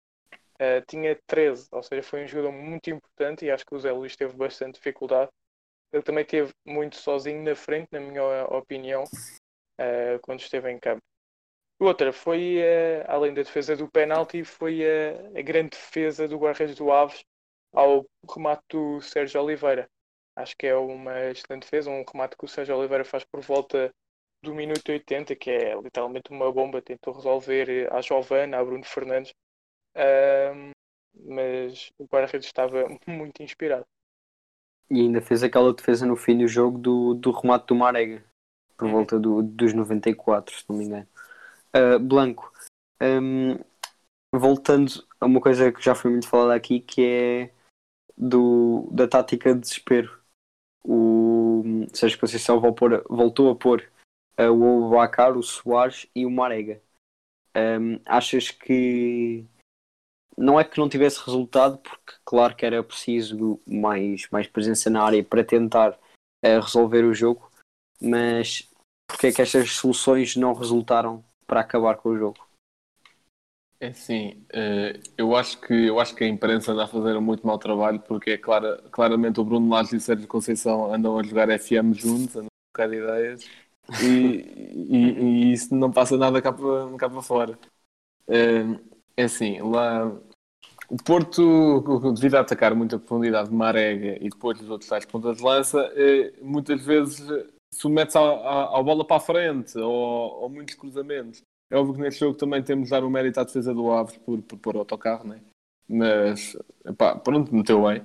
[0.54, 3.92] uh, tinha 13, ou seja, foi um jogador muito importante e acho que o Zé
[3.92, 5.30] Luís teve bastante dificuldade.
[5.92, 11.02] Ele também teve muito sozinho na frente, na minha opinião, uh, quando esteve em campo.
[11.78, 16.76] Outra foi, uh, além da defesa do penalti, foi uh, a grande defesa do guarda-redes
[16.76, 17.24] do Aves
[17.72, 19.88] ao remate do Sérgio Oliveira.
[20.36, 23.92] Acho que é uma excelente defesa, um remate que o Sérgio Oliveira faz por volta
[24.42, 29.32] do minuto 80, que é literalmente uma bomba, tentou resolver a Giovana, a Bruno Fernandes,
[29.96, 30.70] uh,
[31.26, 33.86] mas o guarda-redes estava muito inspirado.
[34.90, 38.22] E ainda fez aquela defesa no fim do jogo do, do remate do Marega,
[38.76, 38.92] por uhum.
[38.92, 41.08] volta do, dos 94, se não me engano.
[41.74, 42.52] Uh, Blanco,
[43.02, 43.58] um,
[44.32, 47.54] voltando a uma coisa que já foi muito falada aqui, que é
[48.16, 50.20] do, da tática de desespero.
[50.86, 53.90] O Sérgio Conceição voltou a pôr
[54.38, 56.80] uh, o Bacar, o Soares e o Marega.
[57.56, 59.44] Um, achas que
[60.36, 65.02] não é que não tivesse resultado, porque claro que era preciso mais, mais presença na
[65.02, 67.50] área para tentar uh, resolver o jogo,
[68.00, 68.68] mas
[69.08, 72.38] porque é que estas soluções não resultaram para acabar com o jogo.
[73.80, 77.20] É sim, eh, eu acho que eu acho que a imprensa anda a fazer um
[77.20, 81.18] muito mau trabalho porque é clara, claramente o Bruno Lage e o Sérgio Conceição andam
[81.18, 83.50] a jogar FM juntos, andam a trocar ideias
[83.98, 84.06] E,
[84.90, 87.58] e, e isso não passa nada cá para, cá para fora.
[88.28, 88.64] Eh,
[89.16, 90.06] É assim, lá
[90.88, 91.82] o Porto,
[92.14, 95.80] devido a atacar muita profundidade de Marega e depois os outros tais pontas de lança,
[95.96, 97.26] eh, muitas vezes
[97.74, 101.42] submete-se à bola para a frente ou, ou muitos cruzamentos.
[101.70, 104.16] É óbvio que neste jogo também temos de dar o mérito à defesa do Aves
[104.18, 105.40] por, por pôr autocarro, né?
[105.88, 108.02] mas epá, pronto, meteu bem.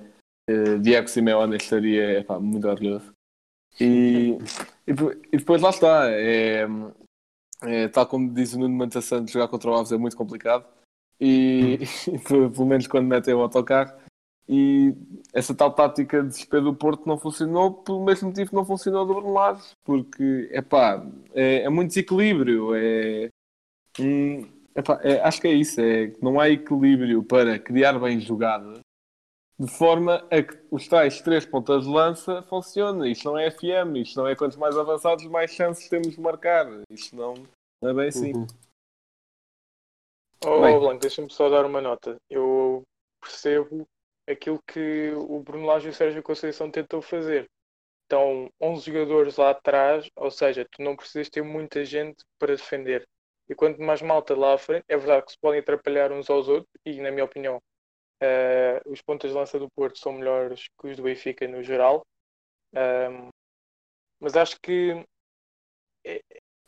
[0.48, 3.12] Uh, Diego Simeone estaria epá, muito orgulhoso.
[3.80, 4.36] E,
[4.86, 4.92] e,
[5.32, 6.10] e, depois lá está.
[6.10, 6.66] É,
[7.62, 10.66] é, tal como diz o Nuno Manta Santos, jogar contra o Aves é muito complicado.
[11.20, 11.78] E,
[12.12, 13.92] e pelo menos quando metem o autocarro.
[14.52, 14.92] E
[15.32, 19.06] essa tal tática de desespero do Porto não funcionou pelo mesmo motivo que não funcionou
[19.06, 22.74] do Bruno Lage, porque epá, é, é muito desequilíbrio.
[22.74, 23.28] É,
[24.00, 28.80] hum, epá, é, acho que é isso, é não há equilíbrio para criar bem jogadas
[29.56, 33.12] de forma a que os tais três pontas de lança funcionem.
[33.12, 36.66] Isto não é FM, isto não é quantos mais avançados, mais chances temos de marcar.
[36.90, 37.34] Isto não,
[37.80, 38.32] não é bem assim.
[38.32, 38.46] Uhum.
[40.44, 42.16] Oh, oh, Blanco, deixa-me só dar uma nota.
[42.28, 42.82] Eu
[43.20, 43.86] percebo
[44.28, 47.48] aquilo que o Bruno Lage e o Sérgio Conceição tentou fazer.
[48.06, 53.06] Então, 11 jogadores lá atrás, ou seja, tu não precisas ter muita gente para defender.
[53.48, 56.48] E quanto mais malta lá à frente, é verdade que se podem atrapalhar uns aos
[56.48, 57.62] outros, e na minha opinião,
[58.20, 62.04] eh, os pontas de lança do Porto são melhores que os do Benfica no geral.
[62.74, 63.30] Ahm,
[64.20, 65.04] mas acho que
[66.04, 66.20] é,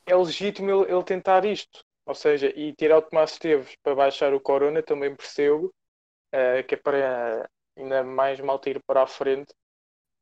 [0.06, 1.84] é legítimo ele, ele tentar isto.
[2.06, 5.72] Ou seja, e tirar o Tomás Esteves para baixar o Corona, também percebo
[6.32, 9.54] eh, que é para ainda mais malta ir para a frente.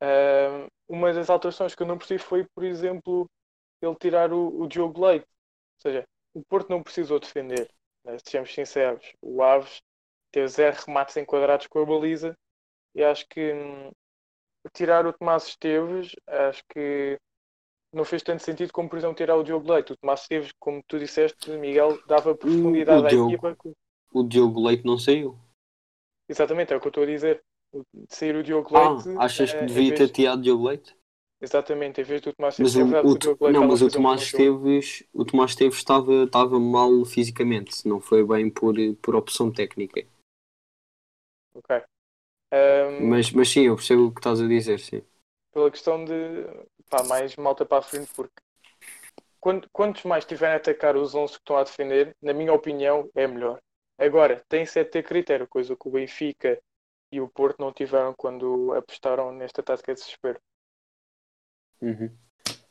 [0.01, 3.29] Ahm, uma das alterações que eu não percebi foi, por exemplo,
[3.83, 5.27] ele tirar o, o Diogo Leite.
[5.27, 6.05] Ou seja,
[6.35, 7.71] o Porto não precisou defender,
[8.05, 8.17] né?
[8.25, 9.15] sejamos sinceros.
[9.23, 9.81] O Aves
[10.33, 12.37] teve zero remates enquadrados com a baliza
[12.95, 13.91] e acho que hum,
[14.75, 17.19] tirar o Tomás Esteves, acho que
[17.93, 19.93] não fez tanto sentido como, por exemplo, tirar o Diogo Leite.
[19.93, 23.35] O Tomás Esteves, como tu disseste, Miguel, dava profundidade o à Diogo.
[23.35, 23.57] equipa.
[24.13, 25.39] O Diogo Leite não saiu.
[26.33, 27.37] Exatamente, é o que eu estou a dizer.
[27.73, 29.09] O- de Sair o Diogo Ah, Leite.
[29.15, 30.97] achas que eh, devia ter tirado Diogo Leite?
[31.39, 32.77] Exatamente, em vez do Tomás Mas Esteves.
[32.77, 34.23] o, é verdade o, Diogo Leite não, mas o um Tomás.
[34.23, 40.07] Esteves, o Tomás Esteves estava, estava mal fisicamente, não foi bem por, por opção técnica.
[41.55, 41.71] Ok.
[42.53, 45.03] Ahm, Mas, mas sim, eu percebo o que estás a dizer, sim.
[45.53, 46.13] pela questão de
[46.89, 48.35] pá, mais malta para a frente, porque
[49.39, 53.11] quant- quantos mais tiverem a atacar os 11 que estão a defender, na minha opinião,
[53.15, 53.61] é melhor.
[54.01, 56.59] Agora, tem-se é de ter critério, coisa que o Benfica
[57.13, 60.41] e o Porto não tiveram quando apostaram nesta tática de desespero.
[61.83, 62.11] Uhum.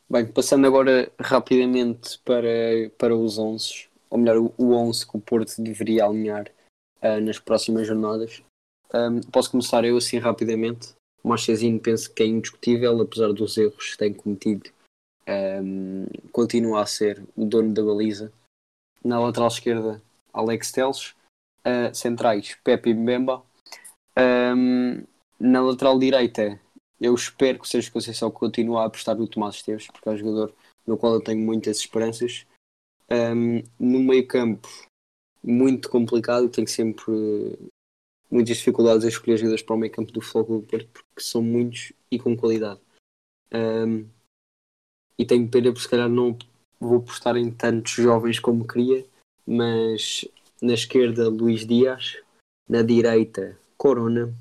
[0.10, 5.22] Bem, passando agora rapidamente para, para os 11, ou melhor, o, o 11 que o
[5.22, 6.52] Porto deveria alinhar
[7.00, 8.42] ah, nas próximas jornadas.
[8.92, 10.96] Ahm, posso começar eu assim rapidamente.
[11.24, 14.72] O Marchezinho penso que é indiscutível, apesar dos erros que tem cometido.
[15.28, 18.34] Ahm, continua a ser o dono da baliza.
[19.06, 20.02] Na lateral esquerda,
[20.34, 21.19] Alex Teles.
[21.64, 23.44] Ah, centrais, Pepe e Mbemba.
[24.16, 25.04] Ahm,
[25.40, 26.60] na lateral direita,
[27.00, 30.18] eu espero que o Sérgio Conceição continue a apostar no Tomás Esteves, porque é um
[30.18, 30.54] jogador
[30.86, 32.46] no qual eu tenho muitas esperanças.
[33.10, 34.68] Ahm, no meio campo,
[35.44, 37.68] muito complicado, tenho sempre eh,
[38.32, 41.42] muitas dificuldades a escolher jogadores para o meio campo do Futebol do Porto, porque são
[41.42, 42.80] muitos e com qualidade.
[43.52, 44.06] Ahm,
[45.18, 46.38] e tenho pena porque se calhar não
[46.80, 49.06] vou apostar em tantos jovens como queria,
[49.46, 50.26] mas
[50.62, 52.22] na esquerda Luís Dias,
[52.68, 54.34] na direita Corona,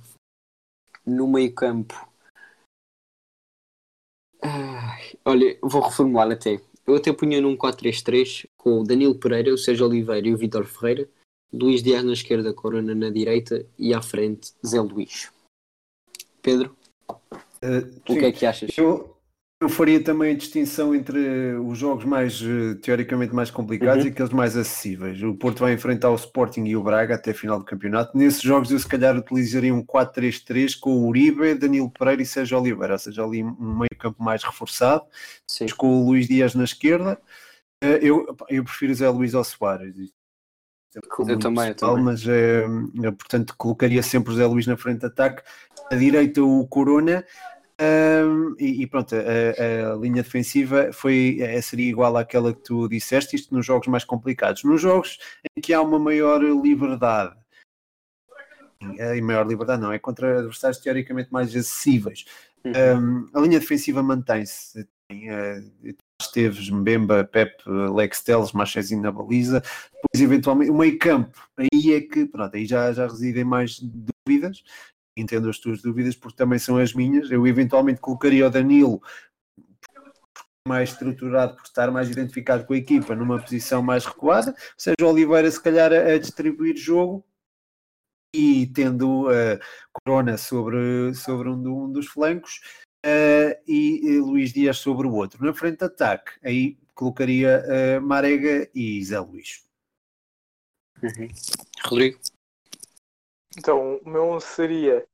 [1.06, 1.94] no meio campo
[4.40, 6.60] Ai, olha, vou reformular até.
[6.86, 10.64] Eu até punha num 4-3-3 com o Danilo Pereira, o Sérgio Oliveira e o Vitor
[10.64, 11.08] Ferreira,
[11.52, 15.32] Luís Dias na esquerda, Corona na direita e à frente Zé Luís.
[16.40, 16.78] Pedro,
[17.60, 18.18] Eh, o sim.
[18.20, 18.76] que é que achas?
[18.78, 19.16] Eu,
[19.60, 21.18] eu faria também a distinção entre
[21.56, 24.08] os jogos mais eh, teoricamente mais complicados Uhum.
[24.08, 25.20] e aqueles mais acessíveis.
[25.22, 28.16] O Porto vai enfrentar o Sporting e o Braga até a final do campeonato.
[28.16, 32.58] Nesses jogos eu se calhar utilizaria um 4-3-3 com o Uribe, Danilo Pereira e Sérgio
[32.60, 35.04] Oliveira, ou seja, ali um meio campo mais reforçado,
[35.48, 35.64] Sim.
[35.64, 37.20] mas com o Luís Dias na esquerda.
[37.82, 39.96] Eh, Eu, eu prefiro Zé Luís ao Soares.
[39.96, 40.14] Isto
[40.94, 42.04] é Eu também, eu pessoal, também.
[42.04, 42.64] Mas, eh,
[43.18, 45.42] portanto, colocaria sempre o Zé Luís na frente de ataque.
[45.90, 47.24] À direita o Corona.
[47.80, 52.88] Ahm, e, e pronto, a, a linha defensiva foi, eh, seria igual àquela que tu
[52.88, 54.64] disseste, isto nos jogos mais complicados.
[54.64, 55.18] Nos jogos
[55.56, 57.36] em que há uma maior liberdade,
[58.98, 62.24] eh, e maior liberdade não, é contra adversários teoricamente mais acessíveis.
[62.64, 62.72] Uhum.
[63.32, 64.86] Um, a linha defensiva mantém-se.
[65.10, 69.60] Uh, Esteves, Mbemba, Pep, Alex Teles, Machezinho na baliza.
[69.60, 71.48] Depois, eventualmente, o meio campo.
[71.56, 74.62] Aí é que, pronto, aí já, já residem mais dúvidas.
[75.20, 77.30] Entendo as tuas dúvidas, porque também são as minhas.
[77.30, 79.02] Eu, eventualmente, colocaria o Danilo
[80.68, 85.06] mais estruturado por estar mais identificado com a equipa numa posição mais recuada, seja o
[85.06, 87.24] Oliveira se calhar a, distribuir jogo
[88.34, 89.58] e tendo uh,
[89.92, 92.60] Corona sobre, sobre um, um dos flancos
[93.04, 95.42] uh, e, e Luís Dias sobre o outro.
[95.44, 99.64] Na frente de ataque, aí colocaria uh, Marega e Zé Luís.
[101.02, 101.28] Uhum.
[101.86, 102.18] Rodrigo?
[103.58, 105.04] Então, o meu seria.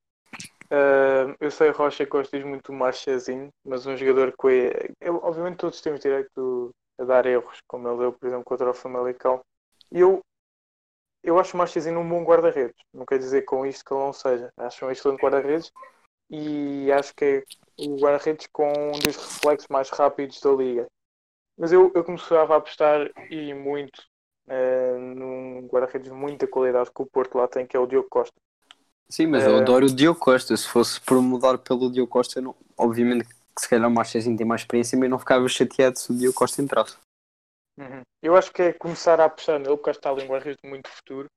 [0.64, 4.90] Uh, eu sei, Rocha, gostas muito do Marchezinho, mas um jogador que é.
[5.00, 8.74] Eu, obviamente, todos temos direito a dar erros, como ele deu, por exemplo, contra o
[8.74, 9.40] Famalicão.
[9.90, 10.20] E eu,
[11.22, 12.76] eu acho o Marchezinho um bom guarda-redes.
[12.92, 14.52] Não quer dizer com isto que ele não seja.
[14.58, 15.72] Acho um excelente guarda-redes
[16.28, 17.44] e acho que é
[17.78, 20.86] o guarda-redes com um dos reflexos mais rápidos da liga.
[21.56, 24.02] Mas eu, eu começava a apostar e muito
[24.48, 28.08] uh, num guarda-redes de muita qualidade que o Porto lá tem, que é o Diogo
[28.08, 28.34] Costa.
[29.08, 30.56] Sim, mas eu adoro o Diogo Costa.
[30.56, 32.54] Se fosse por mudar pelo Diogo Costa, não...
[32.76, 36.16] obviamente que se calhar o Marchezinho tem mais experiência, mas não ficava chateado se o
[36.16, 36.96] Diogo Costa entrasse.
[37.78, 38.02] Uhum.
[38.22, 40.88] Eu acho que é começar a apostar nele, porque está ali um guarda-redes de muito
[40.88, 41.28] futuro.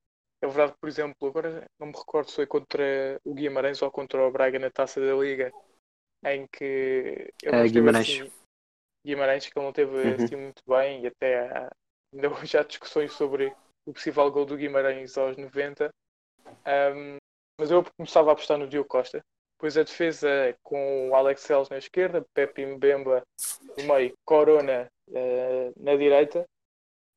[0.41, 4.21] É verdade, por exemplo, agora não me recordo se foi contra o Guimarães ou contra
[4.25, 5.51] o Braga na taça da Liga,
[6.25, 8.07] em que É, Guimarães.
[8.09, 8.31] assim-
[9.05, 10.15] Guimarães, que ele não teve Uhum.
[10.15, 11.71] assim muito bem, e até há,
[12.13, 13.53] ainda hoje há discussões sobre
[13.87, 15.89] o possível gol do Guimarães aos 90.
[16.65, 17.17] Ahm,
[17.59, 19.23] mas eu começava a apostar no Diogo Costa.
[19.55, 23.23] Depois a defesa com o Alex Celes na esquerda, Pepe Mbemba
[23.77, 26.45] no meio, Corona eh, na direita.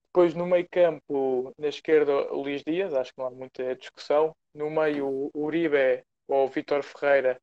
[0.07, 4.33] Depois no meio campo, na esquerda, o Luís Dias, acho que não há muita discussão.
[4.55, 7.39] No meio, o Uribe ou Vitor Ferreira,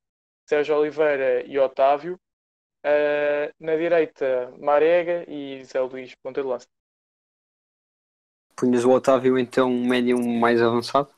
[0.50, 2.20] Sérgio Oliveira e Otávio.
[2.86, 6.68] Uh, na direita, Marega e Zé Luís, ponta de lança.
[8.58, 11.10] Punhas o Otávio então um médium mais avançado?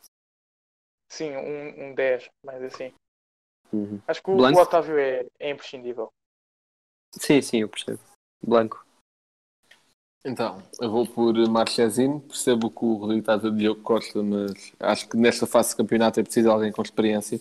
[1.10, 2.94] Sim, um, um 10, mais assim.
[3.72, 4.02] Uhum.
[4.06, 6.12] Acho que o, o Otávio é, é imprescindível.
[7.14, 8.00] Sim, sim, eu percebo.
[8.46, 8.86] Blanco.
[10.26, 12.20] Então, eu vou por Marchezinho.
[12.22, 15.78] Percebo que o Rodrigo está a dizer Diogo Costa, mas acho que nesta fase de
[15.78, 17.40] campeonato é preciso alguém com experiência.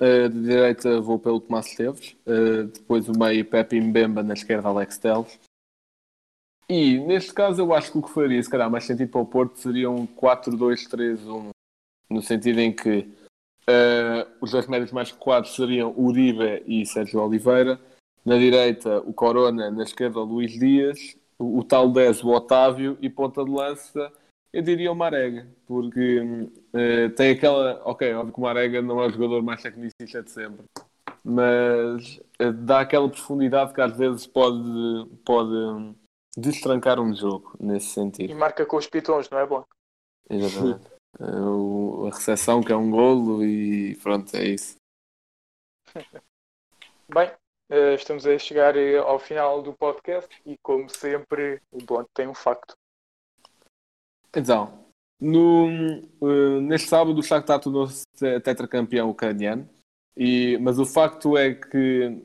[0.00, 2.16] Uh, de direita vou pelo Tomás Esteves.
[2.26, 5.38] Uh, depois o meio Pepe Mbemba, na esquerda Alex Teles.
[6.74, 9.26] E neste caso eu acho que o que faria, se calhar, mais sentido para o
[9.26, 11.50] Porto seria um 4-2-3-1.
[12.08, 13.00] No sentido em que
[13.68, 17.78] uh, os dois médios mais recuados seriam Uribe e Sérgio Oliveira.
[18.24, 22.96] Na direita, o Corona, na esquerda, o Luís Dias, o, o tal 10, o Otávio,
[23.02, 24.10] e ponta de lança,
[24.50, 27.82] eu diria o Marega, porque eh, tem aquela.
[27.84, 30.64] Ok, óbvio que o Marega não é o jogador mais tecnicista de sempre,
[31.22, 35.94] mas eh, dá aquela profundidade que às vezes pode, pode
[36.36, 38.34] destrancar um jogo, nesse E sentido.
[38.36, 39.68] marca com os pitons, não é, Blanco?
[40.30, 40.90] Exatamente.
[41.20, 44.76] Eh, o- a recepção, que é um golo, e pronto, é isso.
[47.12, 47.30] Bem,
[47.70, 52.26] eh, estamos a chegar eh, ao final do podcast e, como sempre, o Blanco tem
[52.26, 52.74] um facto.
[54.34, 54.86] Então,
[55.20, 59.68] no, eh, neste sábado o Shakhtar tornou-se te- tetracampeão ucraniano,
[60.16, 62.18] e, mas o facto é que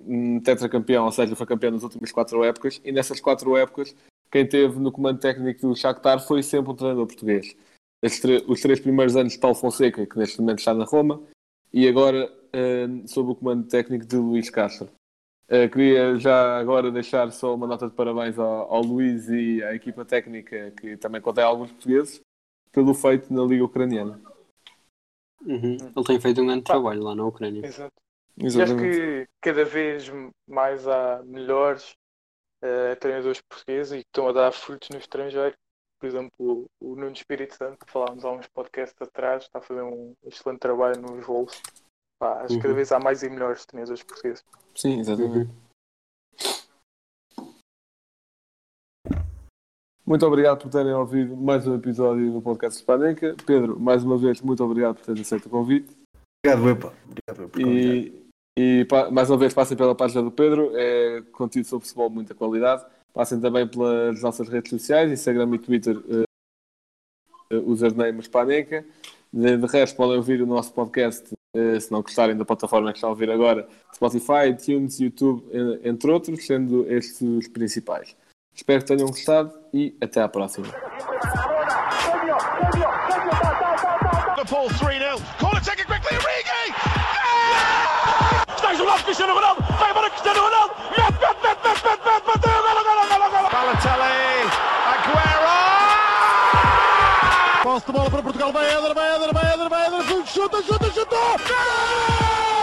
[0.43, 3.95] tetracampeão, ou seja, foi campeão nas últimas quatro épocas, e nessas quatro épocas
[4.31, 7.55] quem teve no comando técnico do Shakhtar foi sempre um treinador português.
[8.47, 11.21] Os três primeiros anos de Paulo Fonseca, que neste momento está na Roma,
[11.73, 14.89] e agora eh, sob o comando técnico de Luís Castro.
[15.49, 19.73] Eh, queria já agora deixar só uma nota de parabéns ao, ao Luís e à
[19.73, 22.19] equipa técnica, que também contém alguns portugueses,
[22.71, 24.19] pelo feito na Liga Ucraniana.
[25.41, 25.77] Uhum.
[25.95, 27.65] Ele tem feito um grande trabalho lá na Ucrânia.
[27.65, 27.93] Exato.
[28.37, 30.11] E acho que cada vez
[30.47, 31.95] mais há melhores
[32.61, 35.55] eh, treinadores portugueses e que estão a dar frutos no estrangeiro.
[35.99, 39.81] Por exemplo, o, Nuno Espírito Santo, que falámos há uns podcasts atrás, está a fazer
[39.81, 41.59] um excelente trabalho nos voos.
[42.19, 42.75] Pá, acho que cada Uhum.
[42.75, 44.43] vez há mais e melhores treinadores portugueses.
[44.75, 45.51] Sim, exatamente.
[50.07, 53.35] Muito obrigado por terem ouvido mais um episódio do podcast Hispanenca.
[53.45, 55.89] Pedro, mais uma vez, muito obrigado por teres aceito o convite.
[56.45, 56.93] Obrigado, Epa.
[57.03, 57.93] Obrigado, por convidar.
[57.93, 58.27] E,
[58.57, 62.33] e mais uma vez passem pela página do Pedro, é conteúdo sobre futebol de muita
[62.33, 62.85] qualidade.
[63.13, 68.85] Passem também pelas nossas redes sociais, Instagram e Twitter, uh, username Hispaneca.
[69.33, 72.97] De, de resto, podem ouvir o nosso podcast, eh, se não gostarem da plataforma que
[72.97, 78.15] estão a ouvir agora, Spotify, iTunes, YouTube, eh, entre outros, sendo estes os principais.
[78.57, 80.65] Espero que tenham gostado e até à próxima.
[84.35, 85.21] Liverpool 3 0.
[85.39, 86.17] Corner taken quickly.
[86.17, 86.73] Origi!
[88.55, 89.61] Está isolado Cristiano Ronaldo.
[89.61, 90.73] Vai embora Cristiano Ronaldo.
[90.89, 92.51] Mete, mete, mete, mete, mete, mete, bateu.
[92.51, 93.49] Golo, golo, golo, golo.
[93.51, 94.49] Balotelli.
[94.91, 95.53] Aguero!
[97.61, 98.51] Posse de bola para Portugal.
[98.51, 100.25] Vai Éder, vai Éder, vai Éder, vai Éder.
[100.25, 101.15] Chuta, chuta, chuta.
[101.15, 102.56] Gol!